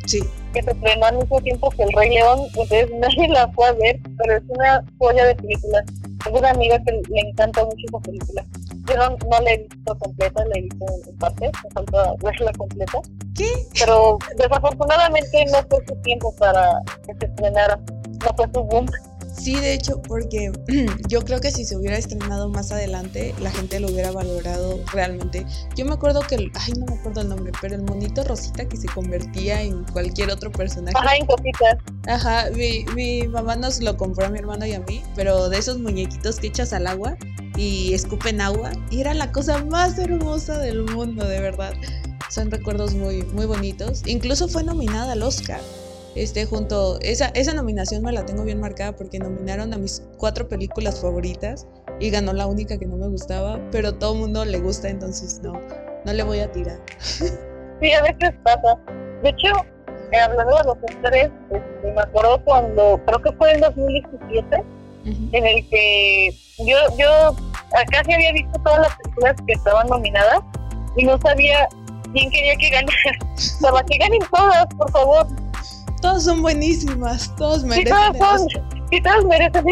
Sí. 0.05 0.23
Que 0.53 0.63
se 0.63 0.71
estrenó 0.71 1.05
al 1.05 1.17
mismo 1.17 1.39
tiempo 1.41 1.69
que 1.69 1.83
El 1.83 1.93
Rey 1.93 2.09
León. 2.09 2.39
Entonces 2.47 2.89
nadie 2.99 3.27
la 3.29 3.47
fue 3.49 3.67
a 3.67 3.73
ver, 3.73 3.99
pero 4.17 4.37
es 4.37 4.43
una 4.49 4.83
joya 4.97 5.25
de 5.25 5.35
película. 5.35 5.83
Tengo 6.23 6.39
una 6.39 6.49
amiga 6.49 6.79
que 6.83 6.91
le 6.91 7.21
encanta 7.21 7.63
mucho 7.63 7.85
esa 7.87 7.99
película. 7.99 8.45
Yo 8.87 8.97
no, 8.97 9.09
no 9.09 9.39
la 9.41 9.51
he 9.51 9.57
visto 9.59 9.97
completa, 9.99 10.43
la 10.45 10.57
he 10.57 10.61
visto 10.61 10.85
en 11.07 11.17
parte, 11.17 11.45
me 11.45 11.69
falta 11.71 12.13
verla 12.23 12.51
completa. 12.57 12.99
¿Qué? 13.35 13.47
Pero 13.77 14.17
desafortunadamente 14.35 15.45
no 15.45 15.59
fue 15.69 15.85
su 15.87 15.95
tiempo 16.01 16.35
para 16.37 16.81
que 17.05 17.13
se 17.19 17.25
estrenara. 17.25 17.79
No 18.25 18.35
fue 18.35 18.47
su 18.53 18.63
boom. 18.63 18.87
Sí, 19.33 19.55
de 19.55 19.73
hecho, 19.73 20.01
porque 20.01 20.51
yo 21.07 21.23
creo 21.23 21.39
que 21.39 21.51
si 21.51 21.65
se 21.65 21.75
hubiera 21.75 21.97
estrenado 21.97 22.49
más 22.49 22.71
adelante, 22.71 23.33
la 23.41 23.51
gente 23.51 23.79
lo 23.79 23.89
hubiera 23.89 24.11
valorado 24.11 24.79
realmente. 24.91 25.45
Yo 25.75 25.85
me 25.85 25.93
acuerdo 25.93 26.21
que, 26.21 26.35
el, 26.35 26.51
ay, 26.55 26.73
no 26.73 26.85
me 26.85 26.99
acuerdo 26.99 27.21
el 27.21 27.29
nombre, 27.29 27.51
pero 27.61 27.75
el 27.75 27.83
monito 27.83 28.23
Rosita 28.23 28.67
que 28.67 28.77
se 28.77 28.87
convertía 28.87 29.61
en 29.61 29.83
cualquier 29.85 30.31
otro 30.31 30.51
personaje. 30.51 30.97
Ajá, 30.97 31.15
en 31.15 31.25
cositas. 31.25 31.77
Ajá, 32.07 32.49
mi, 32.51 32.85
mi 32.95 33.27
mamá 33.27 33.55
nos 33.55 33.81
lo 33.81 33.95
compró 33.97 34.25
a 34.25 34.29
mi 34.29 34.39
hermano 34.39 34.65
y 34.65 34.73
a 34.73 34.79
mí, 34.81 35.03
pero 35.15 35.49
de 35.49 35.57
esos 35.57 35.79
muñequitos 35.79 36.39
que 36.39 36.47
echas 36.47 36.73
al 36.73 36.87
agua 36.87 37.15
y 37.55 37.93
escupen 37.93 38.41
agua, 38.41 38.71
y 38.89 39.01
era 39.01 39.13
la 39.13 39.31
cosa 39.31 39.63
más 39.65 39.97
hermosa 39.97 40.57
del 40.59 40.83
mundo, 40.83 41.27
de 41.27 41.39
verdad. 41.39 41.73
Son 42.29 42.51
recuerdos 42.51 42.93
muy, 42.93 43.23
muy 43.23 43.45
bonitos. 43.47 44.03
Incluso 44.05 44.47
fue 44.47 44.63
nominada 44.63 45.13
al 45.13 45.23
Oscar 45.23 45.59
Este, 46.15 46.45
junto, 46.45 46.99
esa, 47.01 47.27
esa 47.29 47.53
nominación 47.53 48.03
me 48.03 48.11
la 48.11 48.25
tengo 48.25 48.43
bien 48.43 48.59
marcada 48.59 48.95
porque 48.95 49.19
nominaron 49.19 49.73
a 49.73 49.77
mis 49.77 50.03
cuatro 50.17 50.47
películas 50.47 51.01
favoritas 51.01 51.67
y 51.99 52.09
ganó 52.09 52.33
la 52.33 52.47
única 52.47 52.77
que 52.77 52.85
no 52.85 52.97
me 52.97 53.07
gustaba, 53.07 53.59
pero 53.71 53.93
todo 53.95 54.13
el 54.13 54.19
mundo 54.19 54.45
le 54.45 54.59
gusta, 54.59 54.89
entonces 54.89 55.39
no, 55.43 55.53
no 56.05 56.13
le 56.13 56.23
voy 56.23 56.39
a 56.39 56.51
tirar. 56.51 56.79
Sí, 56.99 57.93
a 57.93 58.01
veces 58.01 58.33
pasa. 58.43 58.77
De 59.23 59.29
hecho, 59.29 59.47
eh, 60.11 60.19
hablando 60.19 60.57
de 60.57 60.63
los 60.63 60.77
tres, 61.03 61.29
este, 61.51 61.91
me 61.93 62.01
acuerdo 62.01 62.43
cuando, 62.43 62.99
creo 63.05 63.21
que 63.21 63.31
fue 63.33 63.53
en 63.53 63.61
2017, 63.61 64.63
en 65.31 65.45
el 65.45 65.69
que 65.69 66.29
yo, 66.59 66.75
yo 66.97 67.35
casi 67.91 68.13
había 68.13 68.33
visto 68.33 68.59
todas 68.63 68.81
las 68.81 68.95
películas 68.97 69.35
que 69.47 69.53
estaban 69.53 69.87
nominadas 69.87 70.41
y 70.97 71.05
no 71.05 71.17
sabía 71.19 71.67
quién 72.13 72.29
quería 72.31 72.55
que 72.57 72.69
ganara. 72.69 72.91
Para 73.61 73.83
que 73.85 73.97
ganen 73.97 74.21
todas, 74.31 74.65
por 74.77 74.91
favor. 74.91 75.27
Todas 76.01 76.23
son 76.23 76.41
buenísimas, 76.41 77.35
todos 77.35 77.63
merecen. 77.63 77.87
Sí, 77.87 78.19
todas, 78.19 78.39
son, 78.39 78.47
todas 79.03 79.25
merecen 79.25 79.65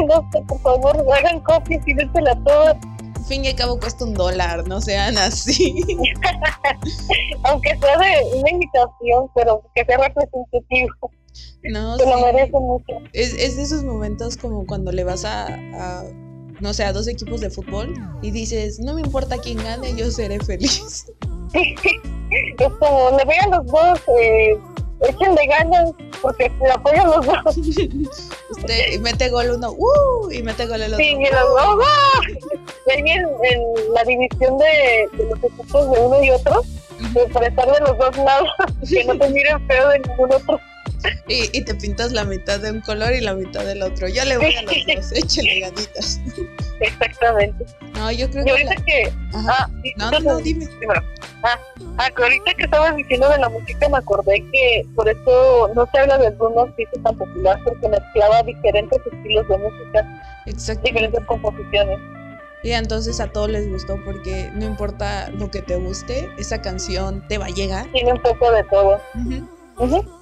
por 0.48 0.62
favor, 0.62 1.06
hagan 1.18 1.40
copias 1.42 1.88
y 1.88 1.94
dénsela 1.94 2.36
todas. 2.44 2.76
Al 3.16 3.26
fin 3.26 3.46
y 3.46 3.50
al 3.50 3.56
cabo 3.56 3.80
cuesta 3.80 4.06
un 4.06 4.14
dólar, 4.14 4.68
no 4.68 4.82
sean 4.82 5.18
así. 5.18 5.84
Aunque 7.44 7.78
sea 7.78 7.98
de 7.98 8.38
una 8.40 8.52
invitación, 8.52 9.30
pero 9.36 9.62
que 9.76 9.86
sea 9.86 9.98
representativo. 9.98 11.12
No, 11.64 11.98
Se 11.98 12.06
lo 12.06 12.22
merece 12.22 12.52
mucho. 12.52 12.94
Es, 13.14 13.34
es, 13.34 13.58
de 13.58 13.64
esos 13.64 13.84
momentos 13.84 14.38
como 14.38 14.66
cuando 14.66 14.92
le 14.92 15.04
vas 15.04 15.26
a, 15.26 15.48
a, 15.48 16.04
no 16.60 16.74
sé, 16.74 16.84
a 16.84 16.94
dos 16.94 17.08
equipos 17.08 17.42
de 17.42 17.50
fútbol 17.50 17.94
y 18.22 18.32
dices, 18.32 18.80
no 18.80 18.94
me 18.94 19.02
importa 19.02 19.38
quién 19.38 19.58
gane, 19.58 19.96
yo 19.96 20.10
seré 20.12 20.40
feliz. 20.40 21.12
es 21.54 22.74
como, 22.80 23.18
le 23.18 23.38
a 23.38 23.48
los 23.58 23.66
dos, 23.68 24.00
eh, 24.20 24.58
échenle 25.02 25.48
ganas, 25.48 25.92
porque 26.22 26.52
le 26.62 26.72
apoyan 26.72 27.08
los 27.08 27.26
dos. 27.26 27.58
Usted 28.50 29.00
mete 29.02 29.30
gol 29.30 29.52
uno, 29.52 29.72
¡uh! 29.72 30.32
Y 30.32 30.42
mete 30.44 30.66
gol 30.66 30.82
el 30.82 30.94
otro. 30.94 31.04
Sí, 31.04 31.12
y 31.12 31.26
los 31.26 31.50
dos, 31.50 31.76
¡uh! 31.76 32.92
en, 32.92 33.08
en, 33.08 33.94
la 33.94 34.04
división 34.04 34.58
de, 34.58 35.08
de, 35.18 35.30
los 35.30 35.44
equipos 35.44 35.92
de 35.92 36.00
uno 36.00 36.24
y 36.24 36.32
otro, 36.32 36.62
pues, 37.14 37.32
para 37.32 37.48
estar 37.48 37.72
de 37.72 37.80
los 37.82 37.98
dos 37.98 38.18
lados, 38.18 38.50
que 38.90 39.04
no 39.06 39.18
te 39.18 39.30
miren 39.30 39.68
feo 39.68 39.90
de 39.90 40.00
ningún 40.00 40.34
otro. 40.34 40.60
Y, 41.28 41.50
y, 41.58 41.62
te 41.64 41.76
pintas 41.76 42.12
la 42.12 42.24
mitad 42.24 42.60
de 42.60 42.72
un 42.72 42.82
color 42.82 43.14
y 43.14 43.22
la 43.22 43.34
mitad 43.34 43.66
del 43.66 43.82
otro. 43.82 44.08
Yo 44.08 44.24
le 44.26 44.38
voy 44.38 44.56
a 44.56 44.62
los 44.62 44.74
dos, 44.96 45.12
échale 45.12 45.60
ganitas. 45.60 46.22
Exactamente. 46.80 47.66
No, 47.96 48.12
yo 48.12 48.30
creo 48.30 48.46
y 48.46 48.50
ahorita 48.50 48.76
que. 48.86 49.12
Ah, 49.34 49.68
no, 49.98 50.12
no, 50.12 50.20
no, 50.20 50.38
dime. 50.38 50.68
Ah, 51.44 51.60
ah, 51.98 52.10
ahorita 52.16 52.54
que 52.54 52.64
estabas 52.64 52.96
diciendo 52.96 53.30
de 53.30 53.40
la 53.40 53.50
música, 53.50 53.90
me 53.90 53.98
acordé 53.98 54.44
que 54.52 54.88
por 54.96 55.10
eso 55.10 55.70
no 55.76 55.88
se 55.92 56.00
habla 56.00 56.18
de 56.18 56.30
Bruno 56.32 56.62
artista 56.62 57.02
tan 57.04 57.18
popular, 57.18 57.60
porque 57.64 57.90
mezclaba 57.90 58.44
diferentes 58.44 59.00
estilos 59.12 59.48
de 59.48 59.58
música, 59.58 60.82
diferentes 60.84 61.26
composiciones. 61.26 62.00
Y 62.64 62.72
entonces 62.72 63.20
a 63.20 63.28
todos 63.28 63.50
les 63.50 63.70
gustó 63.70 63.98
porque 64.04 64.50
no 64.54 64.66
importa 64.66 65.30
lo 65.32 65.50
que 65.52 65.62
te 65.62 65.76
guste, 65.76 66.30
esa 66.38 66.62
canción 66.62 67.26
te 67.28 67.38
va 67.38 67.46
a 67.46 67.50
llegar. 67.50 67.90
Tiene 67.92 68.14
un 68.14 68.22
poco 68.22 68.52
de 68.52 68.64
todo. 68.66 69.00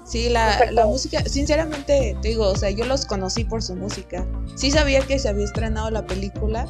Sí, 0.04 0.30
la, 0.30 0.72
la, 0.72 0.86
música, 0.86 1.24
sinceramente 1.26 2.18
te 2.22 2.28
digo, 2.28 2.50
o 2.50 2.56
sea, 2.56 2.70
yo 2.70 2.86
los 2.86 3.06
conocí 3.06 3.44
por 3.46 3.64
su 3.64 3.76
música. 3.76 4.26
Sí 4.56 4.70
sabía 4.70 5.00
que 5.02 5.18
se 5.18 5.30
había 5.30 5.46
estrenado 5.46 5.90
la 5.90 6.06
película, 6.06 6.68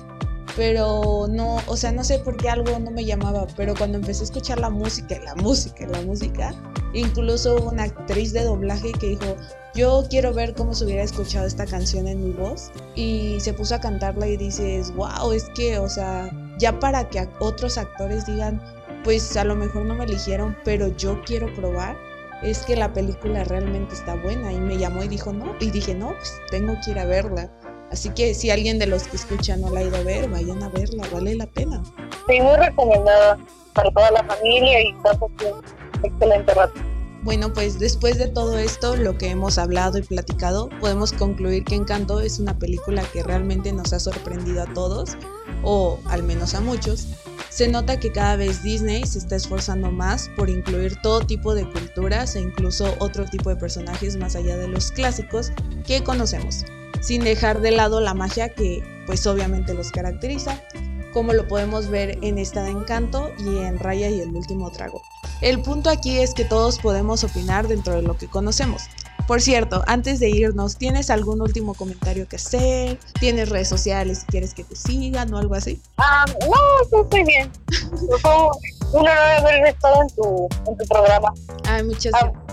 pero 0.55 1.27
no, 1.29 1.57
o 1.67 1.75
sea, 1.75 1.91
no 1.91 2.03
sé 2.03 2.19
por 2.19 2.37
qué 2.37 2.49
algo 2.49 2.77
no 2.79 2.91
me 2.91 3.03
llamaba, 3.03 3.47
pero 3.57 3.73
cuando 3.75 3.97
empecé 3.97 4.21
a 4.21 4.25
escuchar 4.25 4.59
la 4.59 4.69
música, 4.69 5.19
la 5.25 5.35
música, 5.35 5.85
la 5.87 6.01
música, 6.03 6.53
incluso 6.93 7.55
una 7.55 7.83
actriz 7.83 8.31
de 8.33 8.43
doblaje 8.43 8.91
que 8.93 9.09
dijo, 9.09 9.35
yo 9.73 10.05
quiero 10.09 10.33
ver 10.33 10.53
cómo 10.53 10.73
se 10.73 10.85
hubiera 10.85 11.03
escuchado 11.03 11.45
esta 11.45 11.65
canción 11.65 12.07
en 12.07 12.23
mi 12.23 12.31
voz, 12.31 12.71
y 12.95 13.37
se 13.39 13.53
puso 13.53 13.75
a 13.75 13.81
cantarla 13.81 14.27
y 14.27 14.37
dices, 14.37 14.93
wow, 14.95 15.31
es 15.33 15.45
que, 15.55 15.77
o 15.77 15.89
sea, 15.89 16.29
ya 16.57 16.79
para 16.79 17.09
que 17.09 17.27
otros 17.39 17.77
actores 17.77 18.25
digan, 18.25 18.61
pues 19.03 19.35
a 19.35 19.43
lo 19.43 19.55
mejor 19.55 19.85
no 19.85 19.95
me 19.95 20.05
eligieron, 20.05 20.55
pero 20.63 20.87
yo 20.95 21.21
quiero 21.25 21.53
probar, 21.53 21.97
es 22.49 22.59
que 22.65 22.75
la 22.75 22.93
película 22.93 23.43
realmente 23.43 23.95
está 23.95 24.15
buena. 24.15 24.51
Y 24.53 24.59
me 24.59 24.77
llamó 24.77 25.03
y 25.03 25.07
dijo 25.07 25.33
no 25.33 25.55
y 25.59 25.71
dije 25.71 25.95
no 25.95 26.09
pues 26.09 26.33
tengo 26.49 26.75
que 26.83 26.91
ir 26.91 26.99
a 26.99 27.05
verla 27.05 27.51
así 27.91 28.09
que 28.09 28.33
si 28.33 28.49
alguien 28.49 28.79
de 28.79 28.87
los 28.87 29.07
que 29.07 29.15
escuchan 29.15 29.61
no 29.61 29.69
la 29.69 29.79
ha 29.79 29.83
ido 29.83 29.95
a 29.95 30.01
ver 30.01 30.29
vayan 30.29 30.61
a 30.63 30.69
verla 30.69 31.03
vale 31.11 31.35
la 31.35 31.47
pena. 31.47 31.83
Sí 32.27 32.41
muy 32.41 32.55
recomendada 32.57 33.37
para 33.73 33.91
toda 33.91 34.11
la 34.11 34.23
familia 34.23 34.81
y 34.81 34.89
está 34.89 35.17
excelente 36.03 36.53
rato. 36.53 36.79
Bueno, 37.25 37.51
pues 37.51 37.79
después 37.79 38.19
de 38.19 38.27
todo 38.27 38.59
esto, 38.59 38.95
lo 38.95 39.17
que 39.17 39.31
hemos 39.31 39.57
hablado 39.57 39.97
y 39.97 40.03
platicado, 40.03 40.69
podemos 40.79 41.11
concluir 41.11 41.63
que 41.63 41.73
Encanto 41.73 42.19
es 42.19 42.37
una 42.37 42.59
película 42.59 43.01
que 43.11 43.23
realmente 43.23 43.73
nos 43.73 43.93
ha 43.93 43.99
sorprendido 43.99 44.61
a 44.61 44.71
todos, 44.75 45.17
o 45.63 45.97
al 46.05 46.21
menos 46.21 46.53
a 46.53 46.61
muchos, 46.61 47.07
se 47.55 47.69
nota 47.69 47.97
que 47.97 48.11
cada 48.11 48.35
vez 48.35 48.63
Disney 48.63 49.05
se 49.05 49.17
está 49.17 49.37
esforzando 49.37 49.89
más 49.89 50.29
por 50.35 50.49
incluir 50.49 50.97
todo 51.01 51.21
tipo 51.21 51.55
de 51.55 51.63
culturas 51.69 52.35
e 52.35 52.41
incluso 52.41 52.93
otro 52.99 53.23
tipo 53.23 53.49
de 53.49 53.55
personajes 53.55 54.17
más 54.17 54.35
allá 54.35 54.57
de 54.57 54.67
los 54.67 54.91
clásicos 54.91 55.53
que 55.87 56.03
conocemos, 56.03 56.65
sin 56.99 57.23
dejar 57.23 57.61
de 57.61 57.71
lado 57.71 58.01
la 58.01 58.13
magia 58.13 58.49
que 58.49 58.83
pues 59.05 59.25
obviamente 59.25 59.73
los 59.73 59.89
caracteriza, 59.89 60.61
como 61.13 61.31
lo 61.31 61.47
podemos 61.47 61.87
ver 61.87 62.17
en 62.21 62.39
esta 62.39 62.61
de 62.61 62.71
Encanto 62.71 63.31
y 63.39 63.59
en 63.59 63.79
Raya 63.79 64.09
y 64.09 64.19
el 64.19 64.35
último 64.35 64.69
trago. 64.69 65.01
El 65.39 65.61
punto 65.61 65.89
aquí 65.89 66.17
es 66.17 66.33
que 66.33 66.43
todos 66.43 66.79
podemos 66.79 67.23
opinar 67.23 67.69
dentro 67.69 67.93
de 67.93 68.01
lo 68.01 68.17
que 68.17 68.27
conocemos, 68.27 68.81
por 69.27 69.41
cierto, 69.41 69.83
antes 69.87 70.19
de 70.19 70.29
irnos, 70.29 70.77
¿tienes 70.77 71.09
algún 71.09 71.41
último 71.41 71.73
comentario 71.73 72.27
que 72.27 72.35
hacer? 72.35 72.99
¿Tienes 73.19 73.49
redes 73.49 73.69
sociales 73.69 74.19
si 74.19 74.25
quieres 74.27 74.53
que 74.53 74.63
te 74.63 74.75
sigan 74.75 75.33
o 75.33 75.37
algo 75.37 75.55
así? 75.55 75.81
Ah, 75.97 76.25
no, 76.41 77.01
estoy 77.01 77.23
bien. 77.23 77.51
Fue 78.21 78.31
un 78.93 79.07
honor 79.07 79.09
haber 79.09 79.67
estado 79.67 80.01
en 80.01 80.09
tu, 80.15 80.47
en 80.67 80.77
tu 80.77 80.85
programa. 80.85 81.33
Ay, 81.67 81.83
muchas 81.83 82.13
ah, 82.13 82.31
gracias. 82.31 82.45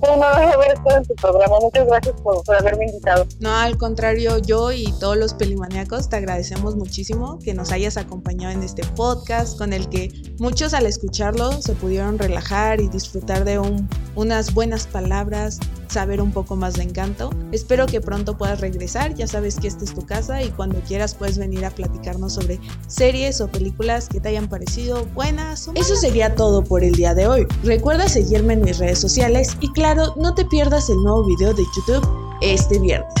Fue, 0.00 0.10
un 0.10 0.22
honor 0.22 0.54
haber 0.54 0.72
estado 0.72 0.96
en 0.98 1.04
tu 1.04 1.14
programa. 1.16 1.56
Muchas 1.60 1.86
gracias 1.86 2.20
por, 2.22 2.42
por, 2.44 2.56
haberme 2.56 2.86
invitado. 2.86 3.26
No, 3.40 3.54
al 3.54 3.76
contrario, 3.76 4.38
yo 4.38 4.72
y 4.72 4.92
todos 5.00 5.16
los 5.16 5.34
pelimaniacos 5.34 6.08
te 6.08 6.16
agradecemos 6.16 6.76
muchísimo 6.76 7.38
que 7.40 7.54
nos 7.54 7.72
hayas 7.72 7.96
acompañado 7.96 8.52
en 8.52 8.62
este 8.62 8.84
podcast 8.96 9.58
con 9.58 9.72
el 9.72 9.88
que 9.88 10.10
muchos 10.38 10.74
al 10.74 10.86
escucharlo 10.86 11.60
se 11.60 11.74
pudieron 11.74 12.18
relajar 12.18 12.80
y 12.80 12.88
disfrutar 12.88 13.44
de 13.44 13.58
un, 13.58 13.88
unas 14.14 14.54
buenas 14.54 14.86
palabras, 14.86 15.58
saber 15.88 16.20
un 16.20 16.32
poco 16.32 16.56
más 16.56 16.74
de 16.74 16.84
encanto. 16.84 17.30
Espero 17.52 17.86
que 17.86 18.00
pronto 18.00 18.36
puedas 18.36 18.60
regresar, 18.60 19.14
ya 19.14 19.26
sabes 19.26 19.58
que 19.58 19.68
esta 19.68 19.84
es 19.84 19.94
tu 19.94 20.04
casa 20.06 20.42
y 20.42 20.50
cuando 20.50 20.80
quieras 20.80 21.14
puedes 21.14 21.38
venir 21.38 21.64
a 21.64 21.70
platicarnos 21.70 22.34
sobre 22.34 22.60
series 22.86 23.40
o 23.40 23.48
películas 23.48 24.08
que 24.08 24.20
te 24.20 24.28
hayan 24.28 24.48
parecido 24.48 25.04
buenas. 25.06 25.68
O 25.68 25.72
Eso 25.74 25.96
sería 25.96 26.34
todo 26.34 26.62
por 26.62 26.84
el 26.84 26.94
día 26.94 27.14
de 27.14 27.26
hoy. 27.26 27.46
Recuerda 27.62 28.08
seguirme 28.08 28.54
en 28.54 28.62
mis 28.62 28.78
redes 28.78 28.98
sociales 28.98 29.56
y 29.60 29.70
claro, 29.72 30.14
no 30.16 30.34
te 30.34 30.44
pierdas 30.44 30.88
el 30.90 31.02
nuevo 31.02 31.24
video 31.24 31.54
de 31.54 31.62
YouTube 31.76 32.06
este 32.40 32.78
viernes. 32.78 33.12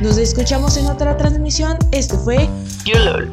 Nos 0.00 0.18
escuchamos 0.18 0.76
en 0.76 0.86
otra 0.86 1.16
transmisión. 1.16 1.78
Este 1.92 2.16
fue 2.16 2.48
YOLOL. 2.84 3.32